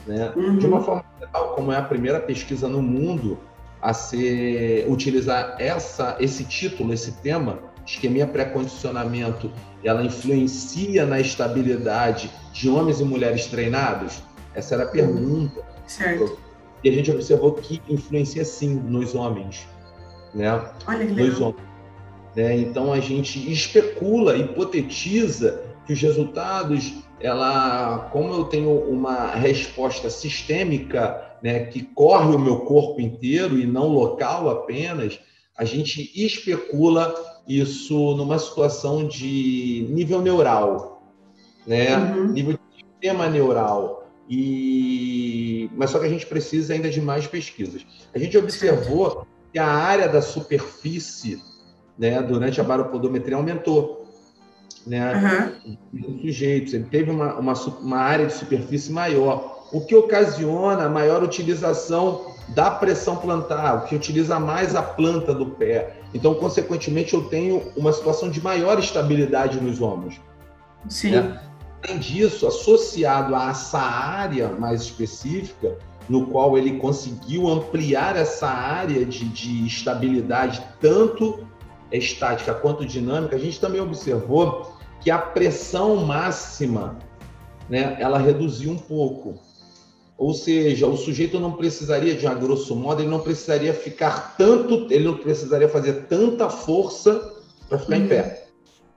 Né? 0.06 0.32
Uhum. 0.36 0.58
De 0.58 0.66
uma 0.66 0.82
forma 0.82 1.04
geral, 1.18 1.54
como 1.54 1.72
é 1.72 1.76
a 1.76 1.82
primeira 1.82 2.20
pesquisa 2.20 2.68
no 2.68 2.82
mundo 2.82 3.38
a 3.80 3.92
ser 3.92 4.86
utilizar 4.88 5.56
essa 5.58 6.16
esse 6.20 6.44
título, 6.44 6.92
esse 6.92 7.12
tema, 7.12 7.58
isquemia 7.86 8.26
pré-condicionamento, 8.26 9.50
ela 9.82 10.02
influencia 10.02 11.06
na 11.06 11.20
estabilidade 11.20 12.30
de 12.52 12.68
homens 12.68 13.00
e 13.00 13.04
mulheres 13.04 13.46
treinados? 13.46 14.22
Essa 14.54 14.74
era 14.74 14.84
a 14.84 14.88
pergunta. 14.88 15.75
Certo. 15.86 16.38
E 16.84 16.88
a 16.88 16.92
gente 16.92 17.10
observou 17.10 17.52
que 17.54 17.82
influencia 17.88 18.44
sim 18.44 18.74
nos 18.74 19.14
homens, 19.14 19.66
né? 20.34 20.50
Olha 20.86 21.06
que 21.06 21.12
legal. 21.12 21.26
Nos 21.26 21.40
homens. 21.40 21.66
Né? 22.34 22.56
Então 22.58 22.92
a 22.92 23.00
gente 23.00 23.50
especula, 23.50 24.36
hipotetiza 24.36 25.62
que 25.86 25.92
os 25.92 26.00
resultados, 26.00 26.92
ela, 27.20 28.10
como 28.12 28.34
eu 28.34 28.44
tenho 28.44 28.70
uma 28.70 29.30
resposta 29.30 30.10
sistêmica 30.10 31.38
né, 31.42 31.66
que 31.66 31.82
corre 31.82 32.34
o 32.34 32.38
meu 32.38 32.60
corpo 32.60 33.00
inteiro 33.00 33.58
e 33.58 33.66
não 33.66 33.88
local 33.88 34.50
apenas, 34.50 35.18
a 35.56 35.64
gente 35.64 36.12
especula 36.14 37.14
isso 37.48 38.14
numa 38.16 38.38
situação 38.38 39.06
de 39.06 39.86
nível 39.90 40.20
neural, 40.20 41.02
né? 41.66 41.96
Uhum. 41.96 42.32
Nível 42.32 42.52
de 42.54 42.84
sistema 42.84 43.28
neural. 43.28 44.05
E... 44.28 45.70
Mas 45.76 45.90
só 45.90 45.98
que 45.98 46.06
a 46.06 46.08
gente 46.08 46.26
precisa 46.26 46.74
ainda 46.74 46.90
de 46.90 47.00
mais 47.00 47.26
pesquisas. 47.26 47.86
A 48.14 48.18
gente 48.18 48.36
observou 48.36 49.26
que 49.52 49.58
a 49.58 49.66
área 49.66 50.08
da 50.08 50.20
superfície 50.20 51.40
né, 51.98 52.20
durante 52.22 52.60
a 52.60 52.64
baropodometria 52.64 53.36
aumentou. 53.36 54.04
Né, 54.86 55.56
uhum. 55.92 56.20
sujeitos, 56.20 56.72
ele 56.72 56.84
teve 56.84 57.10
uma, 57.10 57.34
uma, 57.34 57.52
uma 57.52 57.98
área 57.98 58.26
de 58.26 58.32
superfície 58.32 58.92
maior 58.92 59.56
o 59.72 59.80
que 59.80 59.94
ocasiona 59.94 60.84
a 60.84 60.88
maior 60.88 61.22
utilização 61.22 62.34
da 62.48 62.70
pressão 62.70 63.16
plantar, 63.16 63.74
o 63.74 63.86
que 63.86 63.96
utiliza 63.96 64.38
mais 64.38 64.76
a 64.76 64.82
planta 64.82 65.34
do 65.34 65.46
pé. 65.46 65.96
Então, 66.14 66.34
consequentemente, 66.34 67.14
eu 67.14 67.24
tenho 67.24 67.72
uma 67.76 67.92
situação 67.92 68.30
de 68.30 68.40
maior 68.40 68.78
estabilidade 68.78 69.60
nos 69.60 69.80
ombros. 69.80 70.20
Sim. 70.88 71.12
Né? 71.12 71.40
Além 71.86 71.98
disso, 72.00 72.48
associado 72.48 73.34
a 73.36 73.50
essa 73.50 73.78
área 73.78 74.48
mais 74.48 74.82
específica, 74.82 75.78
no 76.08 76.26
qual 76.26 76.58
ele 76.58 76.78
conseguiu 76.78 77.48
ampliar 77.48 78.16
essa 78.16 78.48
área 78.48 79.04
de, 79.04 79.24
de 79.28 79.66
estabilidade, 79.66 80.62
tanto 80.80 81.46
estática 81.92 82.52
quanto 82.54 82.84
dinâmica, 82.84 83.36
a 83.36 83.38
gente 83.38 83.60
também 83.60 83.80
observou 83.80 84.76
que 85.00 85.10
a 85.12 85.18
pressão 85.18 86.04
máxima 86.04 86.98
né, 87.68 87.96
ela 88.00 88.18
reduziu 88.18 88.72
um 88.72 88.78
pouco. 88.78 89.34
Ou 90.18 90.34
seja, 90.34 90.88
o 90.88 90.96
sujeito 90.96 91.38
não 91.38 91.52
precisaria, 91.52 92.16
de 92.16 92.26
a 92.26 92.34
grosso 92.34 92.74
modo, 92.74 93.00
ele 93.00 93.10
não 93.10 93.20
precisaria 93.20 93.72
ficar 93.72 94.34
tanto, 94.36 94.88
ele 94.90 95.04
não 95.04 95.18
precisaria 95.18 95.68
fazer 95.68 96.06
tanta 96.08 96.48
força 96.48 97.34
para 97.68 97.78
ficar 97.78 97.96
uhum. 97.96 98.04
em 98.04 98.08
pé. 98.08 98.48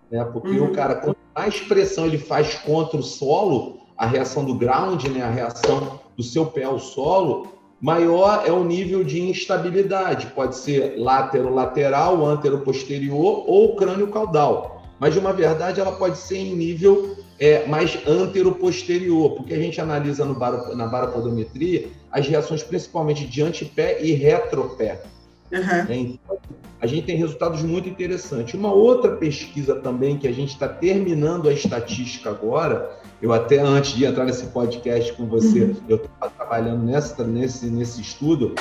Né? 0.09 0.23
Porque 0.25 0.57
uhum. 0.57 0.71
o 0.71 0.71
cara, 0.71 0.95
quanto 0.95 1.18
mais 1.35 1.59
pressão 1.59 2.05
ele 2.05 2.17
faz 2.17 2.55
contra 2.55 2.97
o 2.97 3.03
solo, 3.03 3.79
a 3.97 4.05
reação 4.05 4.45
do 4.45 4.55
ground, 4.55 5.05
né? 5.05 5.21
a 5.21 5.29
reação 5.29 5.99
do 6.15 6.23
seu 6.23 6.45
pé 6.45 6.63
ao 6.63 6.79
solo, 6.79 7.47
maior 7.81 8.43
é 8.45 8.51
o 8.51 8.63
nível 8.63 9.03
de 9.03 9.21
instabilidade. 9.21 10.27
Pode 10.27 10.55
ser 10.55 10.95
látero-lateral, 10.97 12.25
antero-posterior 12.25 13.43
ou 13.47 13.75
crânio-caudal. 13.75 14.83
Mas, 14.99 15.13
de 15.13 15.19
uma 15.19 15.31
verdade, 15.31 15.79
ela 15.79 15.93
pode 15.93 16.17
ser 16.17 16.37
em 16.37 16.55
nível 16.55 17.15
é, 17.39 17.65
mais 17.65 17.97
antero-posterior, 18.05 19.31
porque 19.31 19.53
a 19.53 19.57
gente 19.57 19.79
analisa 19.79 20.25
no 20.25 20.37
na 20.75 20.87
baropodometria 20.87 21.87
as 22.11 22.27
reações 22.27 22.61
principalmente 22.61 23.25
de 23.25 23.41
antepé 23.41 24.03
e 24.03 24.11
retropé. 24.11 25.01
Uhum. 25.51 25.93
Então, 25.93 26.37
a 26.81 26.87
gente 26.87 27.05
tem 27.05 27.17
resultados 27.17 27.61
muito 27.61 27.89
interessantes. 27.89 28.53
Uma 28.53 28.71
outra 28.71 29.15
pesquisa 29.17 29.75
também 29.75 30.17
que 30.17 30.27
a 30.27 30.31
gente 30.31 30.49
está 30.53 30.67
terminando 30.67 31.49
a 31.49 31.53
estatística 31.53 32.29
agora, 32.29 32.97
eu 33.21 33.33
até 33.33 33.59
antes 33.59 33.93
de 33.93 34.05
entrar 34.05 34.23
nesse 34.23 34.45
podcast 34.47 35.11
com 35.13 35.25
você, 35.25 35.63
uhum. 35.63 35.75
eu 35.89 35.97
estava 35.97 36.31
trabalhando 36.31 36.85
nessa, 36.85 37.23
nesse, 37.23 37.65
nesse 37.65 37.99
estudo, 37.99 38.55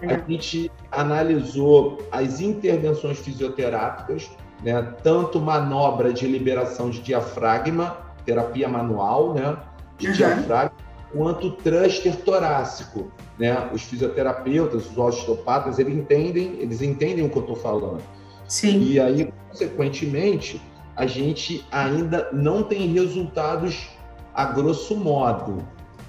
uhum. 0.00 0.10
a 0.10 0.30
gente 0.30 0.70
analisou 0.92 1.98
as 2.12 2.40
intervenções 2.40 3.18
fisioterápicas, 3.18 4.30
né, 4.62 4.80
tanto 5.02 5.40
manobra 5.40 6.12
de 6.12 6.26
liberação 6.26 6.90
de 6.90 7.00
diafragma 7.00 7.98
terapia 8.24 8.68
manual, 8.68 9.34
né, 9.34 9.56
de 9.98 10.12
diafragma, 10.12 10.73
quanto 11.14 11.52
thruster 11.52 12.16
torácico, 12.16 13.10
né? 13.38 13.70
Os 13.72 13.82
fisioterapeutas, 13.82 14.90
os 14.90 14.98
osteopatas, 14.98 15.78
eles 15.78 15.94
entendem, 15.94 16.56
eles 16.58 16.82
entendem 16.82 17.24
o 17.24 17.30
que 17.30 17.36
eu 17.36 17.42
estou 17.42 17.56
falando. 17.56 18.02
Sim. 18.48 18.82
E 18.82 19.00
aí, 19.00 19.32
consequentemente, 19.48 20.60
a 20.96 21.06
gente 21.06 21.64
ainda 21.70 22.28
não 22.32 22.62
tem 22.62 22.92
resultados 22.92 23.88
a 24.34 24.44
grosso 24.44 24.96
modo. 24.96 25.64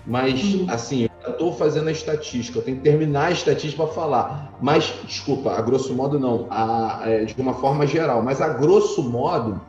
Mas, 0.08 0.54
uhum. 0.54 0.66
assim, 0.70 1.08
eu 1.26 1.32
estou 1.32 1.54
fazendo 1.54 1.88
a 1.88 1.92
estatística, 1.92 2.60
eu 2.60 2.64
tenho 2.64 2.78
que 2.78 2.84
terminar 2.84 3.28
a 3.28 3.32
estatística 3.32 3.84
para 3.84 3.94
falar. 3.94 4.56
Mas, 4.62 4.94
desculpa, 5.06 5.52
a 5.52 5.62
grosso 5.62 5.94
modo 5.96 6.20
não, 6.20 6.46
a, 6.50 7.02
é, 7.06 7.26
de 7.26 7.40
uma 7.42 7.56
forma 7.56 7.88
geral. 7.88 8.22
Mas, 8.22 8.42
a 8.42 8.50
grosso 8.50 9.02
modo, 9.02 9.60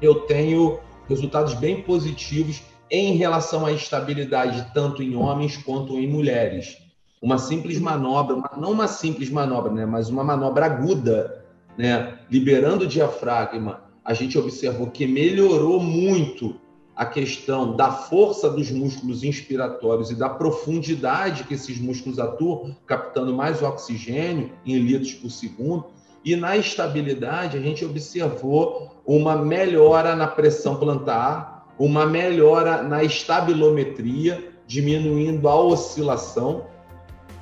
eu 0.00 0.20
tenho 0.20 0.78
resultados 1.08 1.52
bem 1.54 1.82
positivos 1.82 2.62
em 2.90 3.16
relação 3.16 3.64
à 3.64 3.72
estabilidade, 3.72 4.70
tanto 4.74 5.02
em 5.02 5.14
homens 5.14 5.56
quanto 5.56 5.98
em 5.98 6.08
mulheres. 6.08 6.76
Uma 7.22 7.38
simples 7.38 7.78
manobra, 7.78 8.36
não 8.56 8.72
uma 8.72 8.88
simples 8.88 9.30
manobra, 9.30 9.70
né, 9.72 9.86
mas 9.86 10.08
uma 10.08 10.24
manobra 10.24 10.66
aguda 10.66 11.44
né, 11.76 12.18
liberando 12.30 12.84
o 12.84 12.88
diafragma, 12.88 13.82
a 14.04 14.14
gente 14.14 14.38
observou 14.38 14.88
que 14.88 15.06
melhorou 15.06 15.80
muito 15.80 16.56
a 16.96 17.06
questão 17.06 17.74
da 17.74 17.90
força 17.90 18.50
dos 18.50 18.70
músculos 18.70 19.24
inspiratórios 19.24 20.10
e 20.10 20.14
da 20.14 20.28
profundidade 20.28 21.44
que 21.44 21.54
esses 21.54 21.80
músculos 21.80 22.18
atuam, 22.18 22.76
captando 22.86 23.32
mais 23.34 23.62
oxigênio 23.62 24.52
em 24.66 24.78
litros 24.78 25.14
por 25.14 25.30
segundo. 25.30 25.86
E 26.22 26.36
na 26.36 26.58
estabilidade, 26.58 27.56
a 27.56 27.60
gente 27.60 27.84
observou 27.84 29.00
uma 29.06 29.36
melhora 29.36 30.14
na 30.14 30.26
pressão 30.26 30.76
plantar, 30.76 31.59
uma 31.80 32.04
melhora 32.04 32.82
na 32.82 33.02
estabilometria, 33.02 34.52
diminuindo 34.66 35.48
a 35.48 35.58
oscilação 35.58 36.66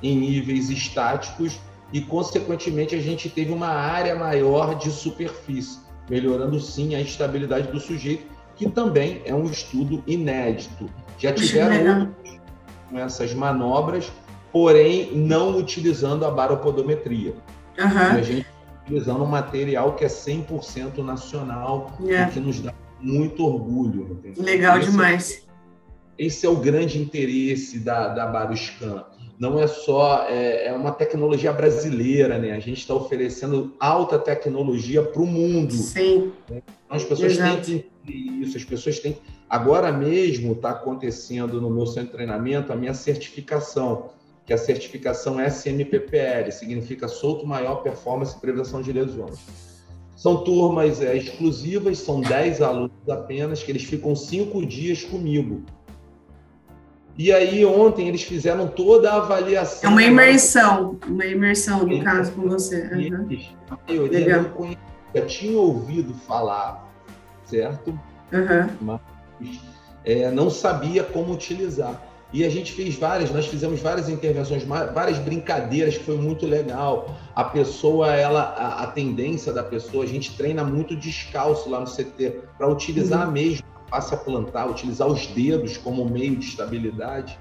em 0.01 0.15
níveis 0.15 0.69
estáticos 0.69 1.59
e, 1.91 1.99
consequentemente, 1.99 2.95
a 2.95 3.01
gente 3.01 3.29
teve 3.29 3.51
uma 3.51 3.67
área 3.67 4.15
maior 4.15 4.75
de 4.75 4.91
superfície, 4.91 5.79
melhorando 6.09 6.57
sim 6.57 6.95
a 6.95 7.01
estabilidade 7.01 7.69
do 7.69 7.81
sujeito, 7.81 8.27
que 8.55 8.69
também 8.69 9.21
é 9.25 9.35
um 9.35 9.43
estudo 9.43 10.01
inédito. 10.07 10.89
Já 11.17 11.33
tiveram 11.33 12.15
com 12.89 12.97
essas 12.97 13.33
manobras, 13.33 14.09
porém 14.53 15.17
não 15.17 15.57
utilizando 15.57 16.25
a 16.25 16.31
baropodometria. 16.31 17.33
Uhum. 17.77 18.17
A 18.17 18.21
gente 18.21 18.47
utilizando 18.83 19.21
um 19.21 19.27
material 19.27 19.95
que 19.95 20.05
é 20.05 20.07
100% 20.07 20.99
nacional 20.99 21.91
é. 22.07 22.23
e 22.23 22.27
que 22.27 22.39
nos 22.39 22.61
dá 22.61 22.73
muito 23.01 23.45
orgulho. 23.45 24.11
Entendeu? 24.11 24.43
Legal 24.43 24.79
esse 24.79 24.91
demais. 24.91 25.43
É, 26.17 26.25
esse 26.25 26.45
é 26.45 26.49
o 26.49 26.55
grande 26.55 26.99
interesse 27.01 27.79
da, 27.79 28.09
da 28.09 28.27
Baroscan 28.27 29.05
não 29.39 29.57
é 29.57 29.67
só 29.67 30.25
é, 30.27 30.67
é, 30.67 30.73
uma 30.73 30.91
tecnologia 30.91 31.53
brasileira, 31.53 32.37
né? 32.37 32.51
A 32.51 32.59
gente 32.59 32.79
está 32.79 32.93
oferecendo 32.93 33.73
alta 33.79 34.19
tecnologia 34.19 35.01
para 35.01 35.21
o 35.21 35.25
mundo. 35.25 35.71
Sim. 35.71 36.33
Né? 36.49 36.61
Então, 36.85 36.97
as 36.97 37.05
pessoas 37.05 37.31
Exato. 37.31 37.55
têm 37.55 37.61
que 37.61 37.71
entender 37.71 38.45
isso, 38.45 38.57
as 38.57 38.65
pessoas 38.65 38.99
têm. 38.99 39.17
Agora 39.49 39.93
mesmo 39.93 40.51
está 40.51 40.71
acontecendo 40.71 41.61
no 41.61 41.69
meu 41.69 41.85
centro 41.85 42.07
de 42.07 42.11
treinamento 42.11 42.73
a 42.73 42.75
minha 42.75 42.93
certificação, 42.93 44.09
que 44.45 44.51
é 44.51 44.55
a 44.55 44.59
certificação 44.59 45.39
SMPPL, 45.39 46.51
significa 46.51 47.07
Solto 47.07 47.47
Maior 47.47 47.75
Performance 47.75 48.35
e 48.35 48.41
Prevenção 48.41 48.81
de 48.81 48.91
Lesões. 48.91 49.39
São 50.19 50.43
turmas 50.43 51.01
é, 51.01 51.15
exclusivas, 51.15 51.99
são 51.99 52.19
10 52.21 52.61
alunos 52.61 53.09
apenas, 53.09 53.63
que 53.63 53.71
eles 53.71 53.83
ficam 53.83 54.15
cinco 54.15 54.65
dias 54.65 55.03
comigo 55.03 55.63
e 57.19 57.33
aí 57.33 57.65
ontem 57.65 58.07
eles 58.07 58.23
fizeram 58.23 58.65
toda 58.65 59.11
a 59.11 59.17
avaliação. 59.17 59.89
É 59.89 59.91
uma 59.91 60.01
imersão, 60.01 60.97
uma 61.05 61.25
imersão 61.25 61.85
no 61.85 62.01
caso 62.01 62.31
com 62.31 62.47
você. 62.47 62.83
Uhum. 62.93 63.27
Eles, 63.29 63.53
a 63.69 63.77
maioria 63.85 64.19
Legal. 64.19 64.45
conhecia, 64.45 65.25
tinha 65.27 65.59
ouvido 65.59 66.13
falar, 66.13 66.89
certo? 67.43 67.89
Uhum. 68.31 68.69
Mas 68.79 69.59
é, 70.05 70.31
não 70.31 70.49
sabia 70.49 71.03
como 71.03 71.33
utilizar. 71.33 72.01
E 72.31 72.45
a 72.45 72.49
gente 72.49 72.71
fez 72.73 72.95
várias, 72.95 73.31
nós 73.31 73.47
fizemos 73.47 73.79
várias 73.79 74.07
intervenções, 74.07 74.63
várias 74.63 75.17
brincadeiras 75.17 75.97
que 75.97 76.03
foi 76.03 76.15
muito 76.15 76.45
legal. 76.45 77.17
A 77.35 77.43
pessoa, 77.43 78.15
ela, 78.15 78.41
a, 78.41 78.83
a 78.83 78.87
tendência 78.87 79.51
da 79.51 79.63
pessoa, 79.63 80.03
a 80.03 80.07
gente 80.07 80.37
treina 80.37 80.63
muito 80.63 80.95
descalço 80.95 81.69
lá 81.69 81.79
no 81.79 81.87
CT 81.87 82.41
para 82.57 82.67
utilizar 82.67 83.25
uhum. 83.25 83.33
mesmo 83.33 83.69
passe 83.89 84.13
a 84.13 84.17
plantar, 84.17 84.69
utilizar 84.69 85.07
os 85.07 85.25
dedos 85.27 85.77
como 85.77 86.05
meio 86.05 86.35
de 86.35 86.45
estabilidade. 86.45 87.37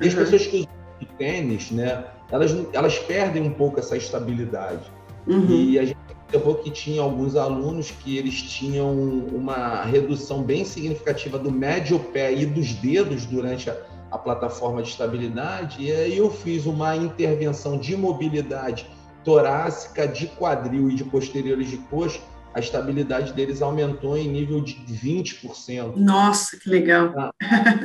E 0.00 0.06
as 0.06 0.14
uhum. 0.14 0.20
pessoas 0.20 0.46
que 0.46 0.56
usam 0.58 1.16
tênis, 1.18 1.70
né, 1.70 2.04
elas, 2.30 2.56
elas 2.72 2.98
perdem 2.98 3.42
um 3.42 3.52
pouco 3.52 3.80
essa 3.80 3.96
estabilidade. 3.96 4.90
Uhum. 5.26 5.50
E 5.50 5.78
a 5.78 5.84
gente 5.84 5.98
observou 6.24 6.54
que 6.56 6.70
tinha 6.70 7.02
alguns 7.02 7.36
alunos 7.36 7.90
que 7.90 8.16
eles 8.16 8.40
tinham 8.42 8.92
uma 8.92 9.82
redução 9.82 10.42
bem 10.42 10.64
significativa 10.64 11.38
do 11.38 11.50
médio 11.50 11.98
pé 11.98 12.32
e 12.32 12.46
dos 12.46 12.72
dedos 12.74 13.26
durante 13.26 13.68
a, 13.68 13.76
a 14.10 14.18
plataforma 14.18 14.82
de 14.82 14.90
estabilidade. 14.90 15.82
E 15.84 15.92
aí 15.92 16.18
eu 16.18 16.30
fiz 16.30 16.66
uma 16.66 16.96
intervenção 16.96 17.78
de 17.78 17.96
mobilidade 17.96 18.90
torácica, 19.24 20.08
de 20.08 20.26
quadril 20.26 20.90
e 20.90 20.94
de 20.94 21.04
posteriores 21.04 21.68
de 21.68 21.76
coxa 21.76 22.20
a 22.52 22.60
estabilidade 22.60 23.32
deles 23.32 23.62
aumentou 23.62 24.16
em 24.16 24.28
nível 24.28 24.60
de 24.60 24.74
20%. 24.74 25.96
Nossa, 25.96 26.58
que 26.58 26.68
legal. 26.68 27.12
Ah, 27.16 27.32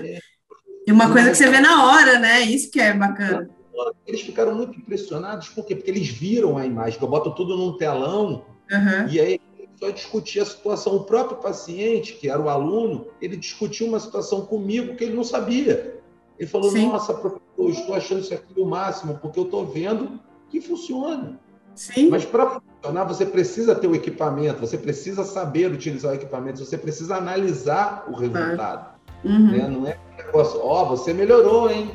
é. 0.03 0.19
e 0.87 0.91
uma 0.91 1.11
coisa 1.11 1.29
que 1.29 1.37
você 1.37 1.49
vê 1.49 1.59
na 1.59 1.85
hora, 1.85 2.19
né? 2.19 2.41
Isso 2.41 2.71
que 2.71 2.79
é 2.79 2.93
bacana. 2.93 3.49
Eles 4.07 4.21
ficaram 4.21 4.55
muito 4.55 4.77
impressionados, 4.77 5.49
por 5.49 5.65
quê? 5.65 5.75
Porque 5.75 5.91
eles 5.91 6.07
viram 6.07 6.57
a 6.57 6.65
imagem, 6.65 6.97
eu 7.01 7.07
boto 7.07 7.35
tudo 7.35 7.57
num 7.57 7.77
telão, 7.77 8.45
uhum. 8.71 9.07
e 9.09 9.19
aí 9.19 9.41
só 9.77 9.89
discutir 9.89 10.39
a 10.39 10.45
situação. 10.45 10.95
O 10.95 11.03
próprio 11.03 11.37
paciente, 11.37 12.13
que 12.13 12.29
era 12.29 12.41
o 12.41 12.47
aluno, 12.47 13.07
ele 13.21 13.35
discutiu 13.35 13.87
uma 13.87 13.99
situação 13.99 14.45
comigo 14.45 14.95
que 14.95 15.03
ele 15.03 15.13
não 15.13 15.23
sabia. 15.23 15.94
Ele 16.37 16.49
falou, 16.49 16.71
Sim. 16.71 16.89
nossa, 16.89 17.13
professor, 17.13 17.69
estou 17.69 17.95
achando 17.95 18.21
isso 18.21 18.33
aqui 18.33 18.59
o 18.59 18.65
máximo, 18.65 19.17
porque 19.21 19.39
eu 19.39 19.45
estou 19.45 19.65
vendo 19.65 20.19
que 20.49 20.59
funciona. 20.61 21.39
Sim. 21.75 22.09
Mas 22.09 22.25
para 22.25 22.61
funcionar, 22.61 23.03
você 23.03 23.25
precisa 23.25 23.75
ter 23.75 23.87
o 23.87 23.95
equipamento, 23.95 24.61
você 24.61 24.77
precisa 24.77 25.23
saber 25.23 25.71
utilizar 25.71 26.11
o 26.11 26.15
equipamento, 26.15 26.59
você 26.59 26.77
precisa 26.77 27.17
analisar 27.17 28.05
o 28.07 28.15
resultado. 28.15 28.95
Uhum. 29.23 29.51
Né? 29.51 29.67
Não 29.67 29.87
é 29.87 29.97
um 29.97 30.25
negócio, 30.25 30.59
ó, 30.61 30.83
oh, 30.83 30.89
você 30.89 31.13
melhorou, 31.13 31.69
hein? 31.69 31.91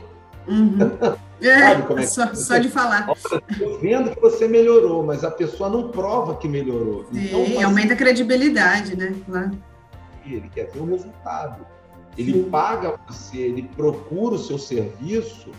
Uhum. 0.46 0.78
É, 1.42 2.02
é 2.02 2.02
só, 2.02 2.34
só, 2.34 2.58
de 2.58 2.68
falar. 2.68 3.10
Estou 3.48 3.78
vendo 3.78 4.10
que 4.10 4.20
você 4.20 4.46
melhorou, 4.46 5.02
mas 5.02 5.24
a 5.24 5.30
pessoa 5.30 5.70
não 5.70 5.88
prova 5.88 6.36
que 6.36 6.46
melhorou. 6.46 7.06
Sim, 7.10 7.24
então, 7.24 7.64
aumenta 7.64 7.94
a 7.94 7.96
credibilidade, 7.96 8.94
né? 8.94 9.14
Claro. 9.24 9.52
Ele 10.26 10.50
quer 10.50 10.70
ver 10.70 10.80
o 10.80 10.84
resultado. 10.84 11.66
Ele 12.20 12.44
paga 12.44 12.98
você, 13.08 13.38
ele 13.38 13.62
procura 13.62 14.34
o 14.34 14.38
seu 14.38 14.58
serviço 14.58 15.50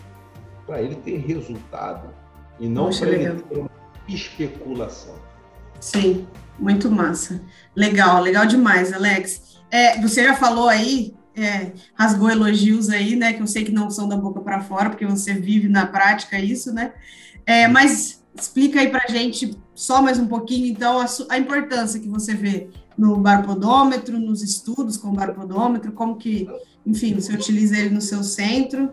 para 0.66 0.80
ele 0.80 0.94
ter 0.96 1.18
resultado. 1.18 2.08
E 2.60 2.68
não 2.68 2.90
para 2.90 3.08
ele 3.08 3.42
ter 3.42 3.58
uma 3.58 3.70
especulação. 4.08 5.14
Sim, 5.80 6.26
muito 6.58 6.90
massa. 6.90 7.42
Legal, 7.74 8.22
legal 8.22 8.46
demais, 8.46 8.92
Alex. 8.92 9.58
É, 9.70 10.00
você 10.00 10.22
já 10.22 10.34
falou 10.34 10.68
aí, 10.68 11.14
é, 11.34 11.72
rasgou 11.94 12.30
elogios 12.30 12.88
aí, 12.90 13.16
né? 13.16 13.32
Que 13.32 13.42
eu 13.42 13.46
sei 13.46 13.64
que 13.64 13.72
não 13.72 13.90
são 13.90 14.08
da 14.08 14.16
boca 14.16 14.40
para 14.40 14.60
fora, 14.60 14.90
porque 14.90 15.06
você 15.06 15.34
vive 15.34 15.68
na 15.68 15.86
prática 15.86 16.38
isso, 16.38 16.72
né? 16.72 16.92
É, 17.44 17.66
mas 17.66 18.22
explica 18.34 18.80
aí 18.80 18.88
para 18.88 19.10
gente 19.10 19.58
só 19.74 20.02
mais 20.02 20.18
um 20.18 20.26
pouquinho, 20.26 20.66
então, 20.66 21.00
a, 21.00 21.06
a, 21.30 21.38
importância 21.38 21.98
que 21.98 22.08
você 22.08 22.34
vê 22.34 22.68
no 22.96 23.16
baropodômetro, 23.16 24.18
nos 24.18 24.42
estudos 24.42 24.96
com 24.96 25.08
o 25.08 25.14
baropodômetro, 25.14 25.92
como 25.92 26.16
que, 26.16 26.48
enfim, 26.86 27.14
você 27.14 27.32
utiliza 27.32 27.76
ele 27.78 27.90
no 27.90 28.00
seu 28.00 28.22
centro 28.22 28.90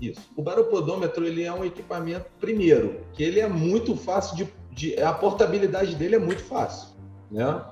isso. 0.00 0.20
O 0.36 0.42
baropodômetro 0.42 1.24
ele 1.24 1.44
é 1.44 1.52
um 1.52 1.64
equipamento, 1.64 2.26
primeiro, 2.40 3.00
que 3.12 3.22
ele 3.22 3.40
é 3.40 3.48
muito 3.48 3.96
fácil 3.96 4.36
de, 4.36 4.48
de, 4.70 5.00
a 5.00 5.12
portabilidade 5.12 5.94
dele 5.94 6.16
é 6.16 6.18
muito 6.18 6.42
fácil, 6.42 6.88
né? 7.30 7.62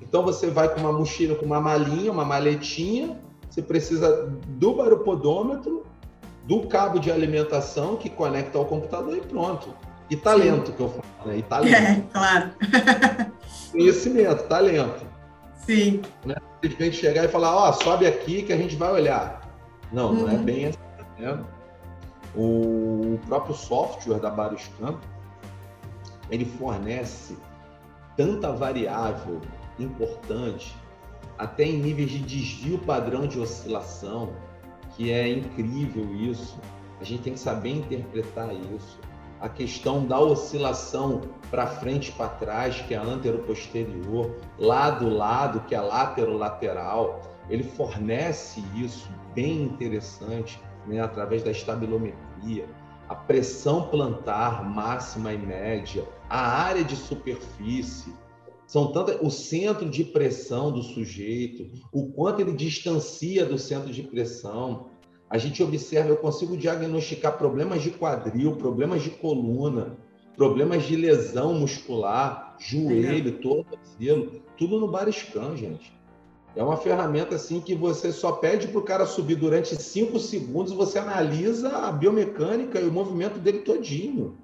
Então 0.00 0.24
você 0.24 0.50
vai 0.50 0.72
com 0.72 0.80
uma 0.80 0.92
mochila, 0.92 1.36
com 1.36 1.46
uma 1.46 1.60
malinha, 1.60 2.10
uma 2.10 2.24
maletinha, 2.24 3.16
você 3.48 3.62
precisa 3.62 4.26
do 4.48 4.74
baropodômetro, 4.74 5.84
do 6.44 6.66
cabo 6.66 6.98
de 6.98 7.10
alimentação 7.10 7.96
que 7.96 8.08
conecta 8.08 8.58
ao 8.58 8.64
computador 8.64 9.16
e 9.16 9.20
pronto. 9.20 9.74
E 10.10 10.16
talento 10.16 10.72
que 10.72 10.80
eu 10.80 10.88
falo, 10.88 11.04
né? 11.26 11.38
E 11.38 11.42
talento. 11.44 11.74
É, 11.74 12.00
claro. 12.12 12.50
Conhecimento, 13.70 14.42
talento. 14.48 15.06
Sim. 15.54 16.02
Né? 16.24 16.34
Simplesmente 16.60 16.96
chegar 16.96 17.24
e 17.24 17.28
falar, 17.28 17.54
ó, 17.54 17.70
oh, 17.70 17.72
sobe 17.72 18.06
aqui 18.06 18.42
que 18.42 18.52
a 18.52 18.56
gente 18.56 18.74
vai 18.74 18.90
olhar. 18.92 19.40
Não, 19.92 20.08
uhum. 20.08 20.14
não 20.22 20.28
é 20.28 20.32
uhum. 20.32 20.44
bem 20.44 20.66
assim. 20.66 20.78
Né? 21.18 21.38
O 22.34 23.18
próprio 23.26 23.54
software 23.54 24.18
da 24.18 24.30
Baroscan, 24.30 24.98
ele 26.30 26.44
fornece 26.44 27.36
tanta 28.16 28.52
variável 28.52 29.40
importante, 29.78 30.76
até 31.38 31.64
em 31.64 31.78
níveis 31.78 32.10
de 32.10 32.18
desvio 32.18 32.78
padrão 32.78 33.26
de 33.26 33.38
oscilação, 33.38 34.30
que 34.96 35.10
é 35.10 35.28
incrível 35.28 36.14
isso. 36.14 36.58
A 37.00 37.04
gente 37.04 37.22
tem 37.22 37.32
que 37.32 37.40
saber 37.40 37.70
interpretar 37.70 38.54
isso. 38.54 38.98
A 39.40 39.48
questão 39.48 40.06
da 40.06 40.20
oscilação 40.20 41.22
para 41.50 41.66
frente 41.66 42.12
para 42.12 42.28
trás, 42.28 42.80
que 42.82 42.94
é 42.94 42.98
antero-posterior, 42.98 44.36
lado-lado, 44.58 45.60
que 45.60 45.74
é 45.74 45.80
látero-lateral, 45.80 47.22
ele 47.48 47.64
fornece 47.64 48.62
isso 48.76 49.08
bem 49.34 49.62
interessante 49.62 50.60
né, 50.86 51.00
através 51.00 51.42
da 51.42 51.50
estabilometria, 51.50 52.68
a 53.08 53.14
pressão 53.14 53.88
plantar 53.88 54.64
máxima 54.64 55.32
e 55.32 55.38
média, 55.38 56.06
a 56.28 56.40
área 56.40 56.84
de 56.84 56.94
superfície, 56.94 58.14
são 58.70 58.92
tantas, 58.92 59.18
o 59.20 59.30
centro 59.30 59.90
de 59.90 60.04
pressão 60.04 60.70
do 60.70 60.80
sujeito, 60.80 61.68
o 61.92 62.12
quanto 62.12 62.40
ele 62.40 62.52
distancia 62.52 63.44
do 63.44 63.58
centro 63.58 63.92
de 63.92 64.04
pressão. 64.04 64.89
A 65.30 65.38
gente 65.38 65.62
observa, 65.62 66.08
eu 66.08 66.16
consigo 66.16 66.56
diagnosticar 66.56 67.38
problemas 67.38 67.82
de 67.82 67.90
quadril, 67.90 68.56
problemas 68.56 69.00
de 69.02 69.10
coluna, 69.10 69.96
problemas 70.36 70.82
de 70.82 70.96
lesão 70.96 71.54
muscular, 71.54 72.56
joelho, 72.58 73.38
tornozelo, 73.38 74.42
tudo 74.58 74.80
no 74.80 74.88
Bariscan, 74.88 75.56
gente. 75.56 75.96
É 76.56 76.64
uma 76.64 76.76
ferramenta 76.76 77.36
assim 77.36 77.60
que 77.60 77.76
você 77.76 78.10
só 78.10 78.32
pede 78.32 78.66
para 78.66 78.80
o 78.80 78.82
cara 78.82 79.06
subir 79.06 79.36
durante 79.36 79.76
cinco 79.76 80.18
segundos, 80.18 80.72
você 80.72 80.98
analisa 80.98 81.68
a 81.68 81.92
biomecânica 81.92 82.80
e 82.80 82.88
o 82.88 82.92
movimento 82.92 83.38
dele 83.38 83.60
todinho. 83.60 84.36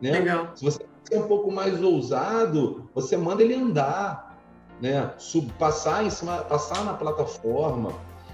Né? 0.00 0.12
Legal. 0.12 0.52
Se 0.54 0.64
você 0.64 0.82
é 1.10 1.18
um 1.18 1.28
pouco 1.28 1.52
mais 1.52 1.82
ousado, 1.82 2.88
você 2.94 3.18
manda 3.18 3.42
ele 3.42 3.54
andar, 3.54 4.38
né? 4.80 5.12
Sub, 5.18 5.52
passar 5.58 6.04
em 6.04 6.10
cima, 6.10 6.38
passar 6.38 6.84
na 6.84 6.94
plataforma. 6.94 7.92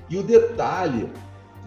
E 0.09 0.17
o 0.17 0.23
detalhe, 0.23 1.11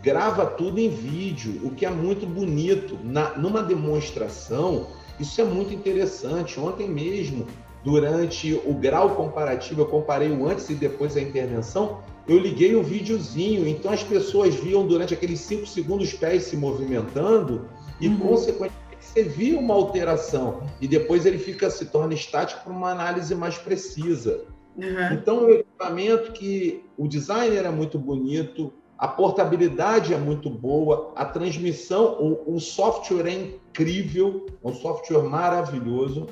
grava 0.02 0.46
tudo 0.46 0.80
em 0.80 0.90
vídeo, 0.90 1.62
o 1.64 1.72
que 1.72 1.86
é 1.86 1.90
muito 1.90 2.26
bonito. 2.26 2.98
Na, 3.04 3.38
numa 3.38 3.62
demonstração, 3.62 4.88
isso 5.20 5.40
é 5.40 5.44
muito 5.44 5.74
interessante. 5.74 6.60
Ontem 6.60 6.90
mesmo, 6.90 7.48
durante 7.84 8.60
o 8.66 8.74
grau 8.74 9.16
comparativo, 9.16 9.82
eu 9.82 9.86
comparei 9.86 10.32
o 10.32 10.48
antes 10.48 10.70
e 10.70 10.76
depois 10.76 11.16
da 11.16 11.22
intervenção, 11.22 12.00
eu 12.28 12.38
liguei 12.38 12.76
o 12.76 12.84
videozinho, 12.84 13.68
então 13.68 13.92
as 13.92 14.04
pessoas 14.04 14.56
viam 14.56 14.86
durante 14.86 15.14
aqueles 15.14 15.40
cinco 15.40 15.66
segundos 15.66 16.08
os 16.08 16.14
pés 16.14 16.44
se 16.44 16.56
movimentando 16.56 17.68
e, 18.00 18.08
uhum. 18.08 18.18
consequentemente, 18.20 18.82
você 19.00 19.24
via 19.24 19.60
uma 19.60 19.74
alteração 19.74 20.62
e 20.80 20.88
depois 20.88 21.26
ele 21.26 21.40
fica 21.40 21.70
se 21.70 21.86
torna 21.86 22.14
estático 22.14 22.64
para 22.64 22.72
uma 22.72 22.92
análise 22.92 23.34
mais 23.34 23.58
precisa. 23.58 24.46
Uhum. 24.78 25.14
Então, 25.14 25.46
o 25.46 25.52
equipamento 25.52 26.32
que 26.32 26.86
o 26.96 27.08
design 27.08 27.56
era 27.56 27.72
muito 27.72 27.98
bonito, 27.98 28.72
a 29.02 29.08
portabilidade 29.08 30.14
é 30.14 30.18
muito 30.18 30.48
boa, 30.48 31.12
a 31.16 31.26
transmissão, 31.26 32.18
o, 32.20 32.56
o 32.56 32.60
software 32.60 33.26
é 33.26 33.34
incrível, 33.34 34.46
é 34.64 34.68
um 34.68 34.76
software 34.76 35.24
maravilhoso. 35.24 36.28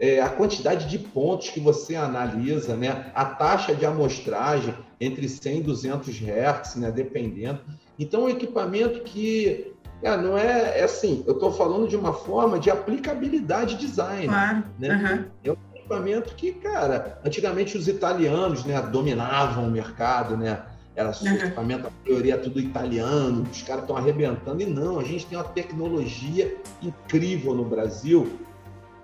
É, 0.00 0.20
a 0.20 0.28
quantidade 0.28 0.88
de 0.88 0.98
pontos 0.98 1.50
que 1.50 1.60
você 1.60 1.94
analisa, 1.94 2.74
né? 2.74 3.12
a 3.14 3.24
taxa 3.24 3.72
de 3.72 3.86
amostragem 3.86 4.74
entre 5.00 5.28
100 5.28 5.58
e 5.58 5.62
200 5.62 6.08
Hz, 6.08 6.74
né? 6.74 6.90
dependendo. 6.90 7.60
Então, 7.96 8.22
é 8.22 8.24
um 8.24 8.28
equipamento 8.30 9.00
que 9.04 9.72
é, 10.02 10.16
não 10.16 10.36
é, 10.36 10.80
é 10.80 10.82
assim, 10.82 11.22
eu 11.24 11.34
estou 11.34 11.52
falando 11.52 11.86
de 11.86 11.94
uma 11.94 12.12
forma 12.12 12.58
de 12.58 12.68
aplicabilidade 12.68 13.76
design. 13.76 14.26
Claro. 14.26 14.64
Né? 14.76 14.88
Uhum. 14.88 15.24
É 15.44 15.52
um 15.52 15.76
equipamento 15.76 16.34
que, 16.34 16.50
cara, 16.50 17.20
antigamente 17.24 17.78
os 17.78 17.86
italianos 17.86 18.64
né, 18.64 18.82
dominavam 18.82 19.68
o 19.68 19.70
mercado, 19.70 20.36
né? 20.36 20.64
Era 20.98 21.10
equipamento, 21.10 21.86
a 21.86 21.90
maioria 22.04 22.34
é 22.34 22.36
tudo 22.36 22.58
italiano, 22.58 23.46
os 23.50 23.62
caras 23.62 23.82
estão 23.82 23.96
arrebentando. 23.96 24.60
E 24.60 24.66
não, 24.66 24.98
a 24.98 25.04
gente 25.04 25.26
tem 25.26 25.38
uma 25.38 25.44
tecnologia 25.44 26.56
incrível 26.82 27.54
no 27.54 27.64
Brasil 27.64 28.28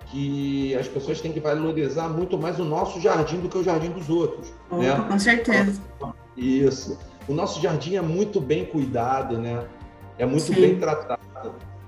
que 0.07 0.75
as 0.75 0.89
pessoas 0.89 1.21
têm 1.21 1.33
que 1.33 1.39
valorizar 1.39 2.09
muito 2.09 2.37
mais 2.37 2.59
o 2.59 2.65
nosso 2.65 3.01
jardim 3.01 3.39
do 3.39 3.49
que 3.49 3.57
o 3.57 3.63
jardim 3.63 3.91
dos 3.91 4.11
outros. 4.11 4.53
Opa, 4.69 4.83
né? 4.83 5.07
Com 5.09 5.19
certeza. 5.19 5.81
Isso. 6.37 6.99
O 7.29 7.33
nosso 7.33 7.63
jardim 7.63 7.95
é 7.95 8.03
muito 8.03 8.41
bem 8.41 8.65
cuidado, 8.65 9.39
né? 9.39 9.65
É 10.19 10.27
muito 10.27 10.53
Sim. 10.53 10.55
bem 10.61 10.79
tratado. 10.79 11.23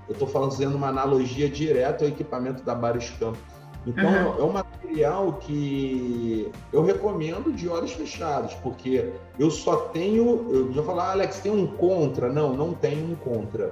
Eu 0.07 0.13
estou 0.13 0.27
fazendo 0.27 0.75
uma 0.75 0.87
analogia 0.87 1.49
direta 1.49 2.05
ao 2.05 2.09
equipamento 2.09 2.63
da 2.63 2.73
Bares 2.73 3.09
Campos 3.19 3.56
então, 3.87 4.33
uhum. 4.33 4.39
é 4.39 4.43
um 4.43 4.51
material 4.51 5.39
que 5.41 6.51
eu 6.73 6.83
recomendo 6.83 7.53
de 7.53 7.69
olhos 7.69 7.93
fechados, 7.93 8.53
porque 8.55 9.11
eu 9.39 9.49
só 9.49 9.77
tenho. 9.77 10.45
Eu 10.51 10.73
já 10.73 10.83
falar, 10.83 11.05
ah, 11.05 11.11
Alex, 11.11 11.39
tem 11.39 11.53
um 11.53 11.65
contra? 11.65 12.27
Não, 12.27 12.53
não 12.53 12.73
tenho 12.73 13.11
um 13.11 13.15
contra. 13.15 13.71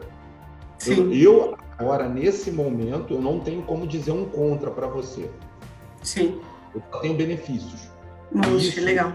Eu, 0.87 1.11
eu, 1.13 1.57
agora, 1.77 2.07
nesse 2.07 2.49
momento, 2.49 3.13
eu 3.13 3.21
não 3.21 3.41
tenho 3.41 3.61
como 3.63 3.85
dizer 3.85 4.11
um 4.11 4.23
contra 4.23 4.71
para 4.71 4.87
você. 4.87 5.29
Sim. 6.01 6.39
Eu 6.73 6.81
só 6.89 6.99
tenho 6.99 7.15
benefícios. 7.15 7.89
Poxa, 8.31 8.71
que 8.71 8.79
legal. 8.79 9.11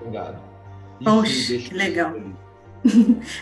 Obrigado. 0.00 0.40
Poxa, 1.02 1.58
que 1.58 1.74
legal. 1.74 2.14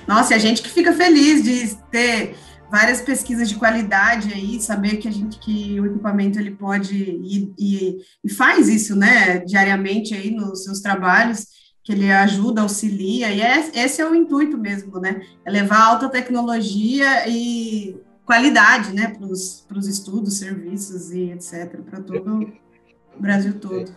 Nossa, 0.09 0.33
e 0.33 0.37
a 0.37 0.39
gente 0.39 0.63
que 0.63 0.71
fica 0.71 0.95
feliz 0.95 1.45
de 1.45 1.75
ter 1.91 2.37
várias 2.71 3.01
pesquisas 3.01 3.49
de 3.49 3.57
qualidade 3.57 4.33
aí, 4.33 4.61
saber 4.61 4.97
que 4.97 5.09
a 5.09 5.11
gente 5.11 5.39
que 5.39 5.81
o 5.81 5.87
equipamento 5.87 6.39
ele 6.39 6.53
pode 6.53 6.95
ir, 6.95 7.55
e, 7.59 7.99
e 8.25 8.29
faz 8.31 8.69
isso, 8.69 8.97
né, 8.97 9.39
diariamente 9.39 10.15
aí 10.15 10.31
nos 10.31 10.65
seus 10.65 10.81
trabalhos, 10.81 11.47
que 11.83 11.93
ele 11.93 12.11
ajuda, 12.11 12.63
auxilia, 12.63 13.31
e 13.31 13.41
é, 13.41 13.71
esse 13.75 14.03
é 14.03 14.11
o 14.11 14.15
intuito 14.15 14.59
mesmo, 14.59 14.99
né, 14.99 15.23
é 15.45 15.51
levar 15.51 15.81
alta 15.81 16.09
tecnologia 16.09 17.29
e 17.29 17.97
qualidade, 18.25 18.93
né, 18.93 19.15
para 19.17 19.27
os 19.79 19.87
estudos, 19.87 20.39
serviços 20.39 21.13
e 21.13 21.31
etc, 21.31 21.81
para 21.83 22.01
todo 22.01 22.53
o 23.17 23.23
Brasil 23.23 23.59
todo. 23.61 23.95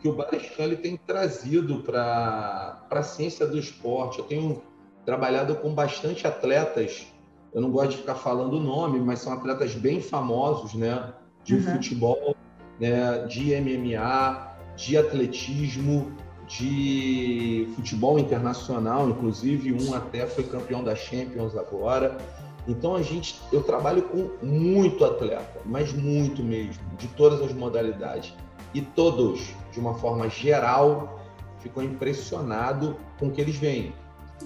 Que 0.00 0.08
o 0.08 0.12
Bariscan 0.12 0.74
tem 0.76 0.96
trazido 0.96 1.80
para 1.82 2.86
a 2.90 3.02
ciência 3.02 3.44
do 3.44 3.58
esporte. 3.58 4.20
Eu 4.20 4.24
tenho 4.24 4.62
trabalhado 5.04 5.56
com 5.56 5.74
bastante 5.74 6.28
atletas 6.28 7.08
eu 7.52 7.60
não 7.60 7.70
gosto 7.70 7.90
de 7.90 7.96
ficar 7.98 8.14
falando 8.14 8.54
o 8.54 8.60
nome, 8.60 9.00
mas 9.00 9.20
são 9.20 9.32
atletas 9.32 9.74
bem 9.74 10.00
famosos, 10.00 10.74
né? 10.74 11.12
De 11.44 11.54
uhum. 11.54 11.62
futebol, 11.62 12.36
né? 12.78 13.26
de 13.26 13.54
MMA, 13.60 14.56
de 14.76 14.96
atletismo, 14.96 16.12
de 16.46 17.68
futebol 17.74 18.18
internacional, 18.18 19.08
inclusive 19.08 19.72
um 19.72 19.94
até 19.94 20.26
foi 20.26 20.44
campeão 20.44 20.82
da 20.82 20.94
Champions 20.94 21.56
agora. 21.56 22.16
Então 22.66 22.94
a 22.94 23.02
gente, 23.02 23.40
eu 23.50 23.62
trabalho 23.62 24.02
com 24.02 24.30
muito 24.44 25.04
atleta, 25.04 25.60
mas 25.64 25.92
muito 25.92 26.42
mesmo, 26.42 26.82
de 26.98 27.08
todas 27.08 27.40
as 27.40 27.52
modalidades. 27.52 28.34
E 28.74 28.82
todos, 28.82 29.54
de 29.72 29.80
uma 29.80 29.94
forma 29.94 30.28
geral, 30.28 31.18
ficou 31.60 31.82
impressionado 31.82 32.96
com 33.18 33.28
o 33.28 33.30
que 33.30 33.40
eles 33.40 33.56
veem. 33.56 33.94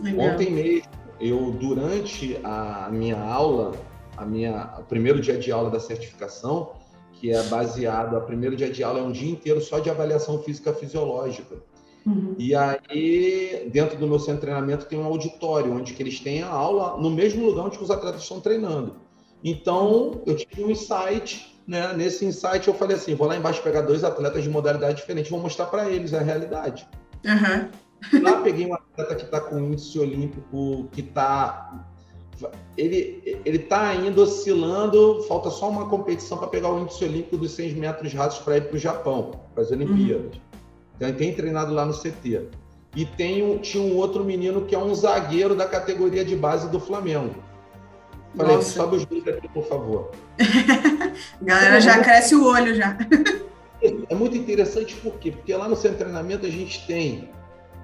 Legal. 0.00 0.34
Ontem 0.34 0.50
mesmo 0.50 1.01
eu 1.22 1.52
durante 1.52 2.36
a 2.42 2.88
minha 2.90 3.18
aula, 3.18 3.72
a 4.16 4.26
minha 4.26 4.74
o 4.78 4.82
primeiro 4.82 5.20
dia 5.20 5.38
de 5.38 5.52
aula 5.52 5.70
da 5.70 5.78
certificação, 5.78 6.72
que 7.12 7.30
é 7.30 7.40
baseado, 7.44 8.16
a 8.16 8.20
primeiro 8.20 8.56
dia 8.56 8.68
de 8.68 8.82
aula 8.82 8.98
é 8.98 9.02
um 9.02 9.12
dia 9.12 9.30
inteiro 9.30 9.60
só 9.60 9.78
de 9.78 9.88
avaliação 9.88 10.42
física 10.42 10.74
fisiológica. 10.74 11.62
Uhum. 12.04 12.34
E 12.36 12.52
aí, 12.56 13.70
dentro 13.72 13.96
do 13.96 14.08
meu 14.08 14.18
centro 14.18 14.34
de 14.34 14.40
treinamento, 14.40 14.86
tem 14.86 14.98
um 14.98 15.04
auditório, 15.04 15.72
onde 15.72 15.94
que 15.94 16.02
eles 16.02 16.18
têm 16.18 16.42
a 16.42 16.48
aula 16.48 17.00
no 17.00 17.08
mesmo 17.08 17.46
lugar 17.46 17.66
onde 17.66 17.78
os 17.78 17.92
atletas 17.92 18.22
estão 18.22 18.40
treinando. 18.40 18.96
Então, 19.44 20.22
eu 20.26 20.34
tive 20.34 20.64
um 20.64 20.70
insight, 20.70 21.56
né? 21.64 21.92
Nesse 21.92 22.24
insight, 22.24 22.66
eu 22.66 22.74
falei 22.74 22.96
assim: 22.96 23.14
vou 23.14 23.28
lá 23.28 23.36
embaixo 23.36 23.62
pegar 23.62 23.82
dois 23.82 24.02
atletas 24.02 24.42
de 24.42 24.50
modalidade 24.50 24.96
diferente, 24.96 25.30
vou 25.30 25.38
mostrar 25.38 25.66
para 25.66 25.88
eles 25.88 26.12
a 26.12 26.20
realidade. 26.20 26.88
Uhum. 27.24 27.68
Lá 28.20 28.40
peguei 28.42 28.66
um 28.66 28.74
atleta 28.74 29.14
que 29.14 29.24
está 29.24 29.40
com 29.40 29.58
índice 29.58 29.98
olímpico 29.98 30.88
que 30.92 31.00
está. 31.00 31.86
Ele, 32.76 33.40
ele 33.44 33.58
tá 33.60 33.88
ainda 33.88 34.22
oscilando, 34.22 35.22
falta 35.28 35.48
só 35.50 35.68
uma 35.68 35.88
competição 35.88 36.38
para 36.38 36.48
pegar 36.48 36.72
o 36.72 36.80
índice 36.80 37.04
olímpico 37.04 37.36
dos 37.36 37.52
100 37.52 37.74
metros 37.74 38.12
rasos 38.12 38.40
para 38.40 38.56
ir 38.56 38.62
para 38.62 38.76
o 38.76 38.78
Japão, 38.78 39.30
para 39.54 39.62
as 39.62 39.70
Olimpíadas. 39.70 40.34
Uhum. 40.34 40.40
Então 40.96 41.08
ele 41.08 41.18
tem 41.18 41.34
treinado 41.34 41.72
lá 41.72 41.84
no 41.84 41.92
CT. 41.92 42.48
E 42.94 43.06
tem 43.06 43.42
um, 43.42 43.58
tinha 43.58 43.82
um 43.82 43.96
outro 43.96 44.24
menino 44.24 44.62
que 44.62 44.74
é 44.74 44.78
um 44.78 44.94
zagueiro 44.94 45.54
da 45.54 45.66
categoria 45.66 46.24
de 46.24 46.36
base 46.36 46.68
do 46.68 46.80
Flamengo. 46.80 47.34
Falei, 48.36 48.56
Nossa. 48.56 48.70
sobe 48.70 48.96
os 48.96 49.04
dois 49.06 49.26
aqui, 49.28 49.48
por 49.48 49.64
favor. 49.64 50.10
Galera 51.40 51.80
já 51.80 52.02
cresce 52.02 52.34
o 52.34 52.44
olho 52.44 52.74
já. 52.74 52.96
é 54.08 54.14
muito 54.14 54.36
interessante 54.36 54.96
por 54.96 55.14
quê? 55.14 55.30
Porque 55.30 55.54
lá 55.54 55.68
no 55.68 55.76
centro 55.76 55.98
de 55.98 56.04
treinamento 56.04 56.46
a 56.46 56.50
gente 56.50 56.86
tem 56.86 57.30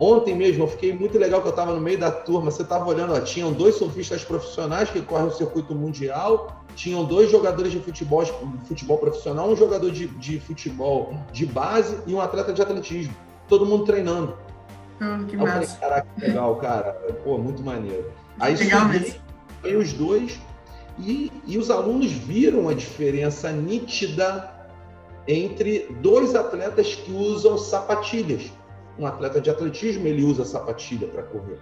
Ontem 0.01 0.37
mesmo 0.37 0.63
eu 0.63 0.69
fiquei 0.69 0.93
muito 0.93 1.19
legal 1.19 1.41
que 1.41 1.49
eu 1.49 1.51
estava 1.51 1.75
no 1.75 1.81
meio 1.81 1.99
da 1.99 2.11
turma. 2.11 2.51
Você 2.51 2.63
estava 2.63 2.87
olhando, 2.87 3.15
ó, 3.15 3.21
tinham 3.21 3.53
dois 3.53 3.75
surfistas 3.75 4.25
profissionais 4.25 4.89
que 4.91 5.03
correm 5.03 5.27
o 5.27 5.33
circuito 5.33 5.75
mundial, 5.75 6.65
tinham 6.77 7.05
dois 7.05 7.31
jogadores 7.31 7.73
de 7.73 7.81
futebol, 7.81 8.25
futebol 8.67 8.99
profissional, 8.99 9.49
um 9.49 9.57
jogador 9.57 9.91
de, 9.91 10.07
de 10.07 10.39
futebol 10.39 11.15
de 11.33 11.45
base 11.45 11.99
e 12.07 12.15
um 12.15 12.21
atleta 12.21 12.53
de 12.53 12.63
atletismo. 12.63 13.15
Todo 13.49 13.67
mundo 13.67 13.85
treinando. 13.85 14.37
Hum, 15.01 15.27
que 15.27 15.37
massa. 15.37 15.53
Falei, 15.53 15.69
Caraca, 15.81 16.09
que 16.15 16.21
legal, 16.27 16.57
cara. 16.57 16.93
Pô, 17.25 17.39
muito 17.39 17.63
maneiro. 17.63 18.13
Aí 18.39 18.55
legal 18.55 18.83
subi, 18.83 19.77
os 19.77 19.93
dois 19.93 20.41
e, 20.99 21.33
e 21.47 21.59
os 21.59 21.71
alunos 21.71 22.13
viram 22.13 22.69
a 22.69 22.75
diferença 22.75 23.51
nítida 23.51 24.53
entre 25.27 25.89
dois 26.01 26.35
atletas 26.35 26.95
que 26.95 27.13
usam 27.13 27.59
sapatilhas 27.59 28.51
um 28.99 29.07
atleta 29.07 29.41
de 29.41 29.51
atletismo 29.51 30.07
ele 30.07 30.25
usa 30.25 30.45
sapatilha 30.45 31.07
para 31.09 31.23
correr. 31.23 31.59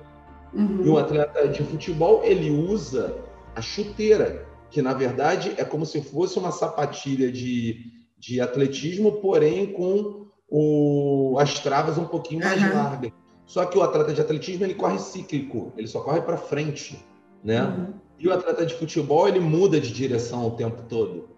Uhum. 0.55 0.85
E 0.85 0.89
um 0.89 0.97
atleta 0.97 1.47
de 1.49 1.63
futebol 1.63 2.23
ele 2.25 2.51
usa 2.51 3.15
a 3.55 3.61
chuteira, 3.61 4.47
que 4.71 4.81
na 4.81 4.95
verdade 4.95 5.55
é 5.59 5.65
como 5.65 5.85
se 5.85 6.01
fosse 6.03 6.39
uma 6.39 6.51
sapatilha 6.51 7.31
de, 7.31 7.93
de 8.19 8.41
atletismo, 8.41 9.13
porém 9.21 9.73
com 9.73 10.27
o, 10.49 11.37
as 11.39 11.59
travas 11.61 11.99
um 11.99 12.07
pouquinho 12.07 12.45
mais 12.45 12.63
uhum. 12.63 12.75
largas. 12.75 13.13
Só 13.45 13.65
que 13.65 13.79
o 13.79 13.83
atleta 13.83 14.13
de 14.13 14.21
atletismo 14.21 14.65
ele 14.65 14.75
corre 14.75 14.99
cíclico, 14.99 15.73
ele 15.77 15.87
só 15.87 16.01
corre 16.01 16.21
para 16.21 16.37
frente, 16.37 16.99
né? 17.45 17.63
Uhum. 17.63 17.95
E 18.19 18.27
o 18.27 18.33
atleta 18.33 18.65
de 18.65 18.75
futebol 18.75 19.29
ele 19.29 19.41
muda 19.41 19.81
de 19.81 19.93
direção 19.93 20.47
o 20.47 20.51
tempo 20.53 20.83
todo. 20.89 21.29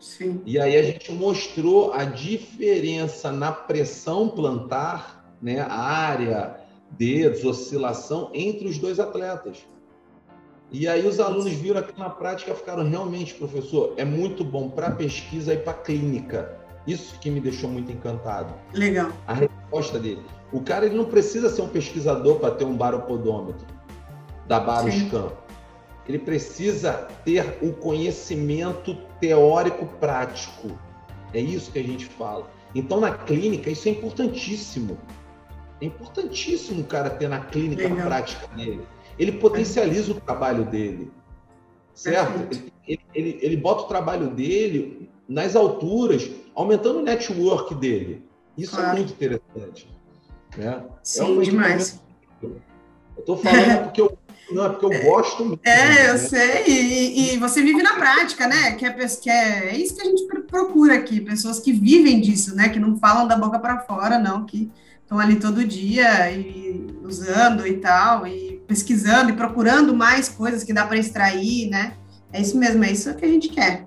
Sim. 0.00 0.42
E 0.44 0.58
aí 0.58 0.76
a 0.76 0.82
gente 0.82 1.10
mostrou 1.12 1.92
a 1.92 2.04
diferença 2.04 3.32
na 3.32 3.52
pressão 3.52 4.28
plantar, 4.28 5.23
né, 5.40 5.60
área, 5.60 6.56
dedos, 6.90 7.44
oscilação 7.44 8.30
entre 8.32 8.68
os 8.68 8.78
dois 8.78 8.98
atletas. 9.00 9.66
E 10.70 10.88
aí 10.88 11.06
os 11.06 11.20
alunos 11.20 11.52
viram 11.52 11.78
aqui 11.78 11.98
na 11.98 12.10
prática 12.10 12.54
ficaram 12.54 12.88
realmente, 12.88 13.34
professor, 13.34 13.94
é 13.96 14.04
muito 14.04 14.44
bom 14.44 14.68
para 14.68 14.90
pesquisa 14.90 15.54
e 15.54 15.58
para 15.58 15.74
clínica. 15.74 16.58
Isso 16.86 17.18
que 17.18 17.30
me 17.30 17.40
deixou 17.40 17.70
muito 17.70 17.92
encantado. 17.92 18.52
Legal. 18.72 19.10
A 19.26 19.34
resposta 19.34 19.98
dele. 19.98 20.22
O 20.52 20.60
cara 20.60 20.86
ele 20.86 20.96
não 20.96 21.06
precisa 21.06 21.48
ser 21.48 21.62
um 21.62 21.68
pesquisador 21.68 22.38
para 22.38 22.54
ter 22.54 22.64
um 22.64 22.76
baropodômetro 22.76 23.66
da 24.46 24.60
Baroscan. 24.60 25.28
Ele 26.06 26.18
precisa 26.18 27.08
ter 27.24 27.58
o 27.62 27.72
conhecimento 27.72 28.94
teórico 29.20 29.86
prático. 29.98 30.78
É 31.32 31.40
isso 31.40 31.72
que 31.72 31.78
a 31.78 31.82
gente 31.82 32.06
fala. 32.06 32.50
Então, 32.74 33.00
na 33.00 33.12
clínica, 33.12 33.70
isso 33.70 33.88
é 33.88 33.92
importantíssimo. 33.92 34.98
É 35.84 35.86
importantíssimo 35.86 36.80
o 36.80 36.84
cara 36.84 37.10
ter 37.10 37.28
na 37.28 37.40
clínica 37.40 37.82
Legal. 37.82 37.98
a 37.98 38.06
prática 38.06 38.46
dele. 38.56 38.80
Ele 39.18 39.32
potencializa 39.32 40.12
o 40.12 40.14
trabalho 40.14 40.64
dele. 40.64 41.10
Certo? 41.94 42.58
Ele, 42.88 43.00
ele, 43.14 43.38
ele, 43.42 43.56
bota 43.58 43.82
o 43.82 43.86
trabalho 43.86 44.30
dele 44.30 45.10
nas 45.28 45.54
alturas, 45.54 46.30
aumentando 46.54 47.00
o 47.00 47.02
network 47.02 47.74
dele. 47.74 48.24
Isso 48.56 48.76
é 48.76 48.78
claro. 48.78 48.96
é 48.96 49.00
muito 49.00 49.12
interessante. 49.12 49.88
Né? 50.56 50.66
É 50.66 50.82
Sim, 51.02 51.38
é 51.38 51.42
demais. 51.42 52.00
Eu 52.42 52.56
estou 53.18 53.36
falando 53.36 53.84
porque 53.84 54.00
eu, 54.00 54.18
não, 54.52 54.64
é 54.64 54.68
porque 54.70 54.86
eu 54.86 55.02
gosto 55.02 55.44
muito. 55.44 55.66
É, 55.66 55.76
né? 55.76 56.10
eu 56.10 56.18
sei. 56.18 56.64
E, 56.66 57.34
e, 57.34 57.38
você 57.38 57.62
vive 57.62 57.82
na 57.82 57.94
prática, 57.94 58.48
né? 58.48 58.72
Que 58.72 58.86
é, 58.86 58.90
que 58.92 59.28
é, 59.28 59.68
é 59.68 59.76
isso 59.76 59.94
que 59.94 60.00
a 60.00 60.04
gente 60.06 60.26
procura 60.46 60.94
aqui, 60.94 61.20
pessoas 61.20 61.60
que 61.60 61.72
vivem 61.72 62.22
disso, 62.22 62.56
né? 62.56 62.70
Que 62.70 62.80
não 62.80 62.98
falam 62.98 63.28
da 63.28 63.36
boca 63.36 63.58
para 63.58 63.80
fora, 63.80 64.18
não, 64.18 64.46
que 64.46 64.72
estão 65.04 65.18
ali 65.20 65.36
todo 65.36 65.64
dia 65.64 66.30
e 66.32 66.86
usando 67.02 67.66
e 67.66 67.76
tal, 67.76 68.26
e 68.26 68.62
pesquisando 68.66 69.30
e 69.30 69.34
procurando 69.34 69.94
mais 69.94 70.28
coisas 70.28 70.64
que 70.64 70.72
dá 70.72 70.86
para 70.86 70.96
extrair, 70.96 71.68
né? 71.70 71.94
É 72.32 72.40
isso 72.40 72.58
mesmo, 72.58 72.82
é 72.82 72.90
isso 72.90 73.14
que 73.14 73.24
a 73.24 73.28
gente 73.28 73.48
quer. 73.48 73.86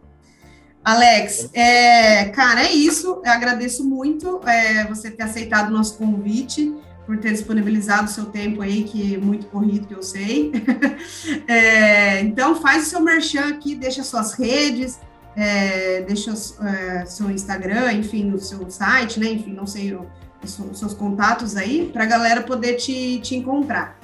Alex, 0.84 1.50
é, 1.54 2.26
cara, 2.30 2.64
é 2.64 2.72
isso. 2.72 3.22
Eu 3.26 3.32
agradeço 3.32 3.84
muito 3.84 4.40
é, 4.48 4.86
você 4.86 5.12
ter 5.12 5.24
aceitado 5.24 5.68
o 5.68 5.74
nosso 5.74 5.98
convite, 5.98 6.74
por 7.06 7.18
ter 7.18 7.32
disponibilizado 7.32 8.06
o 8.06 8.10
seu 8.10 8.26
tempo 8.26 8.62
aí, 8.62 8.84
que 8.84 9.16
é 9.16 9.18
muito 9.18 9.48
corrido, 9.48 9.88
que 9.88 9.96
eu 9.96 10.04
sei. 10.04 10.52
é, 11.48 12.20
então, 12.20 12.56
faz 12.56 12.88
o 12.88 12.90
seu 12.90 13.02
merchan 13.02 13.48
aqui, 13.48 13.76
deixa 13.76 14.04
suas 14.04 14.34
redes, 14.34 15.00
é, 15.38 16.02
deixa 16.02 16.32
é, 16.32 17.06
seu 17.06 17.30
Instagram, 17.30 17.94
enfim, 17.94 18.34
o 18.34 18.40
seu 18.40 18.68
site, 18.72 19.20
né? 19.20 19.28
Enfim, 19.28 19.54
não 19.54 19.68
sei 19.68 19.96
os 20.44 20.80
seus 20.80 20.96
contatos 20.96 21.56
aí, 21.56 21.90
para 21.94 22.04
a 22.04 22.08
galera 22.08 22.42
poder 22.42 22.76
te, 22.76 23.20
te 23.20 23.36
encontrar. 23.36 24.00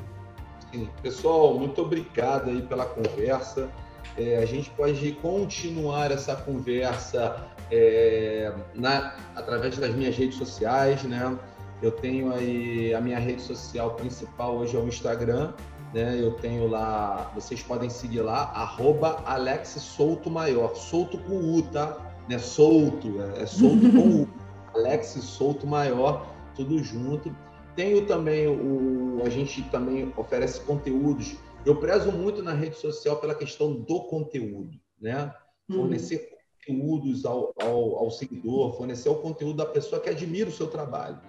Sim. 0.71 0.87
Pessoal, 1.01 1.57
muito 1.57 1.81
obrigado 1.81 2.51
aí 2.51 2.61
pela 2.61 2.85
conversa. 2.85 3.67
É, 4.15 4.37
a 4.37 4.45
gente 4.45 4.69
pode 4.71 5.11
continuar 5.13 6.11
essa 6.11 6.35
conversa 6.35 7.47
é, 7.71 8.53
na, 8.75 9.15
através 9.35 9.75
das 9.77 9.95
minhas 9.95 10.15
redes 10.15 10.37
sociais, 10.37 11.01
né? 11.03 11.35
Eu 11.81 11.91
tenho 11.91 12.31
aí 12.33 12.93
a 12.93 13.01
minha 13.01 13.17
rede 13.17 13.41
social 13.41 13.95
principal 13.95 14.55
hoje 14.57 14.77
é 14.77 14.79
o 14.79 14.87
Instagram, 14.87 15.53
né? 15.93 16.19
Eu 16.19 16.32
tenho 16.34 16.67
lá, 16.67 17.32
vocês 17.36 17.62
podem 17.62 17.89
seguir 17.89 18.21
lá, 18.21 18.45
arroba 18.45 19.21
Alex 19.25 19.69
Souto 19.69 20.29
Maior, 20.29 20.75
solto 20.75 21.17
com 21.19 21.36
U, 21.36 21.62
tá? 21.62 21.97
Não 22.27 22.36
é 22.36 22.39
solto, 22.39 23.21
é, 23.21 23.43
é 23.43 23.45
solto 23.45 23.91
com 23.91 24.23
U. 24.23 24.29
Alex 24.73 25.08
Souto 25.21 25.67
Maior, 25.67 26.27
tudo 26.56 26.79
junto. 26.79 27.36
Tenho 27.75 28.06
também 28.06 28.47
o, 28.47 29.21
a 29.23 29.29
gente 29.29 29.62
também 29.69 30.12
oferece 30.17 30.62
conteúdos. 30.62 31.36
Eu 31.65 31.75
prezo 31.75 32.12
muito 32.12 32.41
na 32.41 32.53
rede 32.53 32.75
social 32.75 33.17
pela 33.17 33.36
questão 33.36 33.73
do 33.73 34.01
conteúdo, 34.01 34.77
né? 34.99 35.34
Uhum. 35.69 35.77
Fornecer 35.77 36.34
conteúdos 36.65 37.25
ao, 37.25 37.53
ao, 37.62 37.97
ao 37.97 38.12
seguidor, 38.12 38.75
fornecer 38.75 39.10
o 39.10 39.15
conteúdo 39.15 39.58
da 39.58 39.65
pessoa 39.65 40.01
que 40.01 40.10
admira 40.10 40.49
o 40.49 40.53
seu 40.53 40.67
trabalho. 40.67 41.19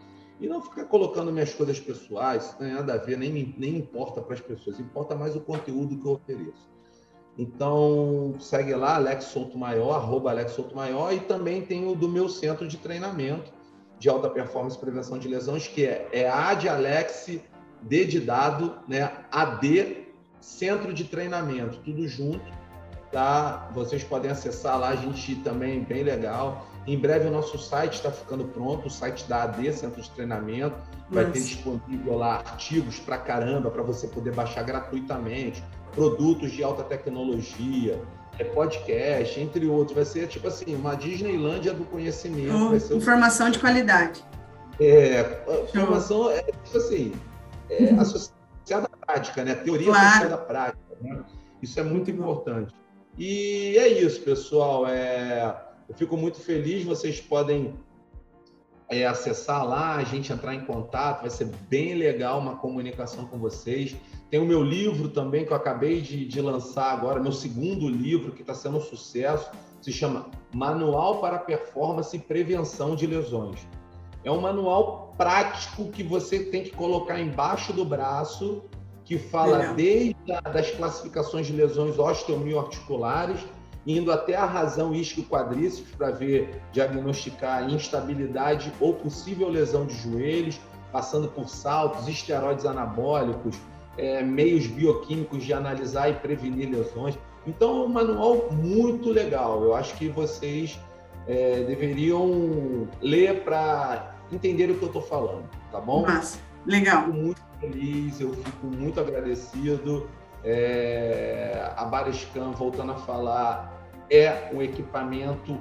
E 0.40 0.46
não 0.48 0.60
ficar 0.60 0.84
colocando 0.84 1.32
minhas 1.32 1.54
coisas 1.54 1.78
pessoais, 1.78 2.50
não 2.52 2.58
tem 2.58 2.72
nada 2.74 2.94
a 2.94 2.96
ver, 2.96 3.16
nem, 3.16 3.54
nem 3.56 3.76
importa 3.76 4.20
para 4.20 4.34
as 4.34 4.40
pessoas, 4.40 4.80
importa 4.80 5.14
mais 5.14 5.36
o 5.36 5.40
conteúdo 5.40 5.96
que 5.96 6.06
eu 6.06 6.12
ofereço. 6.12 6.68
Então, 7.38 8.34
segue 8.38 8.74
lá, 8.74 8.96
Alex 8.96 9.24
Souto 9.24 9.58
Maior, 9.58 9.94
arroba 9.94 10.30
Alex 10.30 10.52
Souto 10.52 10.74
Maior, 10.74 11.12
e 11.12 11.20
também 11.20 11.62
tem 11.62 11.86
o 11.86 11.94
do 11.94 12.08
meu 12.08 12.28
centro 12.28 12.66
de 12.66 12.76
treinamento 12.76 13.52
de 13.98 14.08
alta 14.08 14.28
performance 14.28 14.76
e 14.76 14.80
prevenção 14.80 15.18
de 15.18 15.28
lesões, 15.28 15.66
que 15.66 15.84
é, 15.84 16.08
é 16.12 16.28
A 16.28 16.54
de 16.54 16.68
Alex, 16.68 17.38
D 17.82 18.04
de 18.04 18.20
dado, 18.20 18.76
né? 18.88 19.24
AD, 19.30 20.06
centro 20.40 20.92
de 20.92 21.04
treinamento, 21.04 21.78
tudo 21.78 22.06
junto, 22.06 22.44
tá? 23.14 23.70
Vocês 23.72 24.02
podem 24.02 24.28
acessar 24.28 24.76
lá, 24.76 24.88
a 24.88 24.96
gente 24.96 25.36
também 25.36 25.84
bem 25.84 26.02
legal. 26.02 26.66
Em 26.84 26.98
breve 26.98 27.28
o 27.28 27.30
nosso 27.30 27.56
site 27.56 27.94
está 27.94 28.10
ficando 28.10 28.44
pronto, 28.46 28.88
o 28.88 28.90
site 28.90 29.24
da 29.28 29.44
AD, 29.44 29.72
Centro 29.72 30.02
de 30.02 30.10
Treinamento, 30.10 30.76
vai 31.08 31.24
ter 31.30 31.40
disponível 31.40 32.18
lá 32.18 32.38
artigos 32.38 32.98
para 32.98 33.16
caramba 33.16 33.70
para 33.70 33.84
você 33.84 34.08
poder 34.08 34.34
baixar 34.34 34.64
gratuitamente, 34.64 35.62
produtos 35.92 36.50
de 36.50 36.64
alta 36.64 36.82
tecnologia, 36.82 38.02
é 38.36 38.42
podcast, 38.42 39.40
entre 39.40 39.64
outros. 39.66 39.94
Vai 39.94 40.04
ser 40.04 40.26
tipo 40.26 40.48
assim, 40.48 40.74
uma 40.74 40.96
Disneylândia 40.96 41.72
do 41.72 41.84
conhecimento. 41.84 42.72
Oh, 42.72 42.96
informação 42.96 43.48
de 43.48 43.60
qualidade. 43.60 44.24
É, 44.80 45.40
informação 45.68 46.30
é 46.30 46.42
tipo 46.42 46.76
assim, 46.76 47.12
é 47.70 47.90
associada 47.92 48.88
à 48.92 49.06
prática, 49.06 49.44
né? 49.44 49.54
Teoria 49.54 49.86
claro. 49.86 50.04
associada 50.04 50.34
à 50.34 50.38
prática. 50.38 50.96
Né? 51.00 51.22
Isso 51.62 51.78
é 51.78 51.84
muito 51.84 52.10
importante. 52.10 52.74
E 53.16 53.76
é 53.78 53.88
isso, 53.88 54.20
pessoal. 54.22 54.86
É, 54.86 55.56
eu 55.88 55.94
fico 55.94 56.16
muito 56.16 56.40
feliz. 56.40 56.84
Vocês 56.84 57.20
podem 57.20 57.74
é, 58.88 59.06
acessar 59.06 59.66
lá, 59.66 59.96
a 59.96 60.04
gente 60.04 60.32
entrar 60.32 60.54
em 60.54 60.64
contato. 60.64 61.22
Vai 61.22 61.30
ser 61.30 61.46
bem 61.68 61.94
legal 61.94 62.38
uma 62.38 62.56
comunicação 62.56 63.26
com 63.26 63.38
vocês. 63.38 63.96
Tem 64.30 64.40
o 64.40 64.46
meu 64.46 64.62
livro 64.62 65.08
também, 65.08 65.44
que 65.44 65.52
eu 65.52 65.56
acabei 65.56 66.00
de, 66.00 66.26
de 66.26 66.40
lançar 66.40 66.92
agora, 66.92 67.20
meu 67.20 67.32
segundo 67.32 67.88
livro, 67.88 68.32
que 68.32 68.40
está 68.40 68.54
sendo 68.54 68.78
um 68.78 68.80
sucesso. 68.80 69.50
Se 69.80 69.92
chama 69.92 70.30
Manual 70.52 71.20
para 71.20 71.38
Performance 71.38 72.16
e 72.16 72.18
Prevenção 72.18 72.96
de 72.96 73.06
Lesões. 73.06 73.66
É 74.24 74.30
um 74.30 74.40
manual 74.40 75.14
prático 75.18 75.90
que 75.90 76.02
você 76.02 76.42
tem 76.44 76.64
que 76.64 76.70
colocar 76.70 77.20
embaixo 77.20 77.74
do 77.74 77.84
braço, 77.84 78.64
que 79.04 79.18
fala 79.18 79.58
Legal. 79.58 79.74
desde 79.74 80.32
a, 80.32 80.40
das 80.40 80.70
classificações 80.70 81.46
de 81.46 81.52
lesões 81.52 81.98
osteomioarticulares 81.98 83.40
indo 83.86 84.10
até 84.10 84.34
a 84.34 84.46
razão 84.46 84.94
isquio-quadríceps 84.94 85.94
para 85.96 86.10
ver, 86.10 86.62
diagnosticar 86.72 87.70
instabilidade 87.70 88.72
ou 88.80 88.94
possível 88.94 89.48
lesão 89.48 89.86
de 89.86 89.94
joelhos, 89.94 90.58
passando 90.90 91.28
por 91.28 91.48
saltos, 91.48 92.08
esteroides 92.08 92.64
anabólicos, 92.64 93.56
é, 93.98 94.22
meios 94.22 94.66
bioquímicos 94.66 95.44
de 95.44 95.52
analisar 95.52 96.08
e 96.08 96.14
prevenir 96.14 96.70
lesões. 96.70 97.18
Então, 97.46 97.82
é 97.82 97.84
um 97.84 97.88
manual 97.88 98.48
muito 98.52 99.10
legal. 99.10 99.62
Eu 99.62 99.74
acho 99.74 99.94
que 99.96 100.08
vocês 100.08 100.78
é, 101.26 101.62
deveriam 101.64 102.88
ler 103.02 103.44
para 103.44 104.14
entender 104.32 104.70
o 104.70 104.78
que 104.78 104.82
eu 104.82 104.88
estou 104.88 105.02
falando, 105.02 105.44
tá 105.70 105.80
bom? 105.80 106.02
Massa, 106.02 106.38
legal. 106.64 107.08
Muito 107.08 107.42
feliz, 107.64 108.20
eu 108.20 108.32
fico 108.32 108.66
muito 108.66 109.00
agradecido. 109.00 110.08
É, 110.42 111.72
a 111.76 111.84
Bariscan, 111.84 112.50
voltando 112.50 112.92
a 112.92 112.96
falar, 112.96 113.82
é 114.10 114.50
um 114.52 114.60
equipamento 114.60 115.58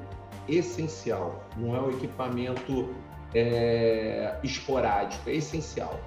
essencial, 0.48 1.44
não 1.56 1.76
é 1.76 1.80
um 1.80 1.90
equipamento 1.92 2.90
é, 3.34 4.38
esporádico, 4.44 5.30
é 5.30 5.36
essencial. 5.36 6.00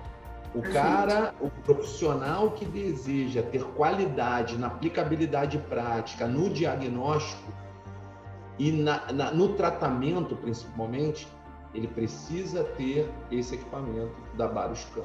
O 0.55 0.63
cara, 0.73 1.35
o 1.41 1.51
profissional 1.51 2.51
que 2.51 2.65
deseja 2.65 3.43
ter 3.43 3.63
qualidade 3.63 4.57
na 4.57 4.69
aplicabilidade 4.69 5.59
prática, 5.59 6.27
no 6.27 6.49
diagnóstico 6.51 7.53
e 8.59 8.73
na, 8.73 9.13
na, 9.13 9.31
no 9.33 9.55
tratamento, 9.55 10.37
principalmente, 10.37 11.29
ele 11.75 11.89
precisa 11.89 12.65
ter 12.65 13.11
esse 13.31 13.55
equipamento 13.55 14.15
da 14.35 14.49
Baroscan. 14.49 15.05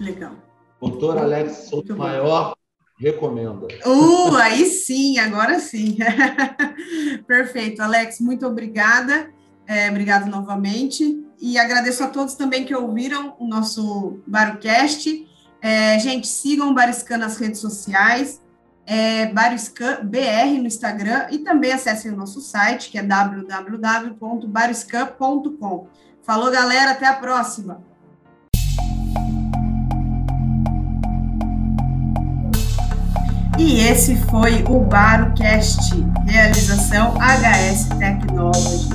Legal. 0.00 0.32
Doutor 0.80 1.18
Alex 1.18 1.70
Maior 1.96 2.54
recomenda. 2.98 3.68
Uh, 3.84 4.34
aí 4.36 4.64
sim, 4.66 5.18
agora 5.18 5.58
sim. 5.58 5.98
Perfeito, 7.26 7.82
Alex, 7.82 8.20
muito 8.20 8.46
obrigada. 8.46 9.28
É, 9.66 9.90
obrigado 9.90 10.30
novamente. 10.30 11.20
E 11.40 11.58
agradeço 11.58 12.04
a 12.04 12.08
todos 12.08 12.34
também 12.34 12.64
que 12.64 12.74
ouviram 12.74 13.36
o 13.38 13.46
nosso 13.46 14.20
Barucast. 14.26 15.28
É, 15.60 15.98
gente, 15.98 16.26
sigam 16.26 16.70
o 16.70 16.74
Bariscan 16.74 17.18
nas 17.18 17.36
redes 17.36 17.60
sociais. 17.60 18.40
é 18.86 19.26
Bariscan 19.26 20.00
BR 20.04 20.58
no 20.58 20.66
Instagram 20.66 21.26
e 21.30 21.38
também 21.38 21.72
acessem 21.72 22.10
o 22.12 22.16
nosso 22.16 22.40
site, 22.40 22.90
que 22.90 22.98
é 22.98 23.02
www.bariscan.com. 23.02 25.86
Falou, 26.22 26.50
galera, 26.50 26.90
até 26.92 27.06
a 27.06 27.14
próxima! 27.14 27.91
E 33.64 33.78
esse 33.78 34.16
foi 34.16 34.64
o 34.68 34.80
BaroCast, 34.80 36.04
realização 36.26 37.14
HS 37.14 37.84
Technology. 37.96 38.88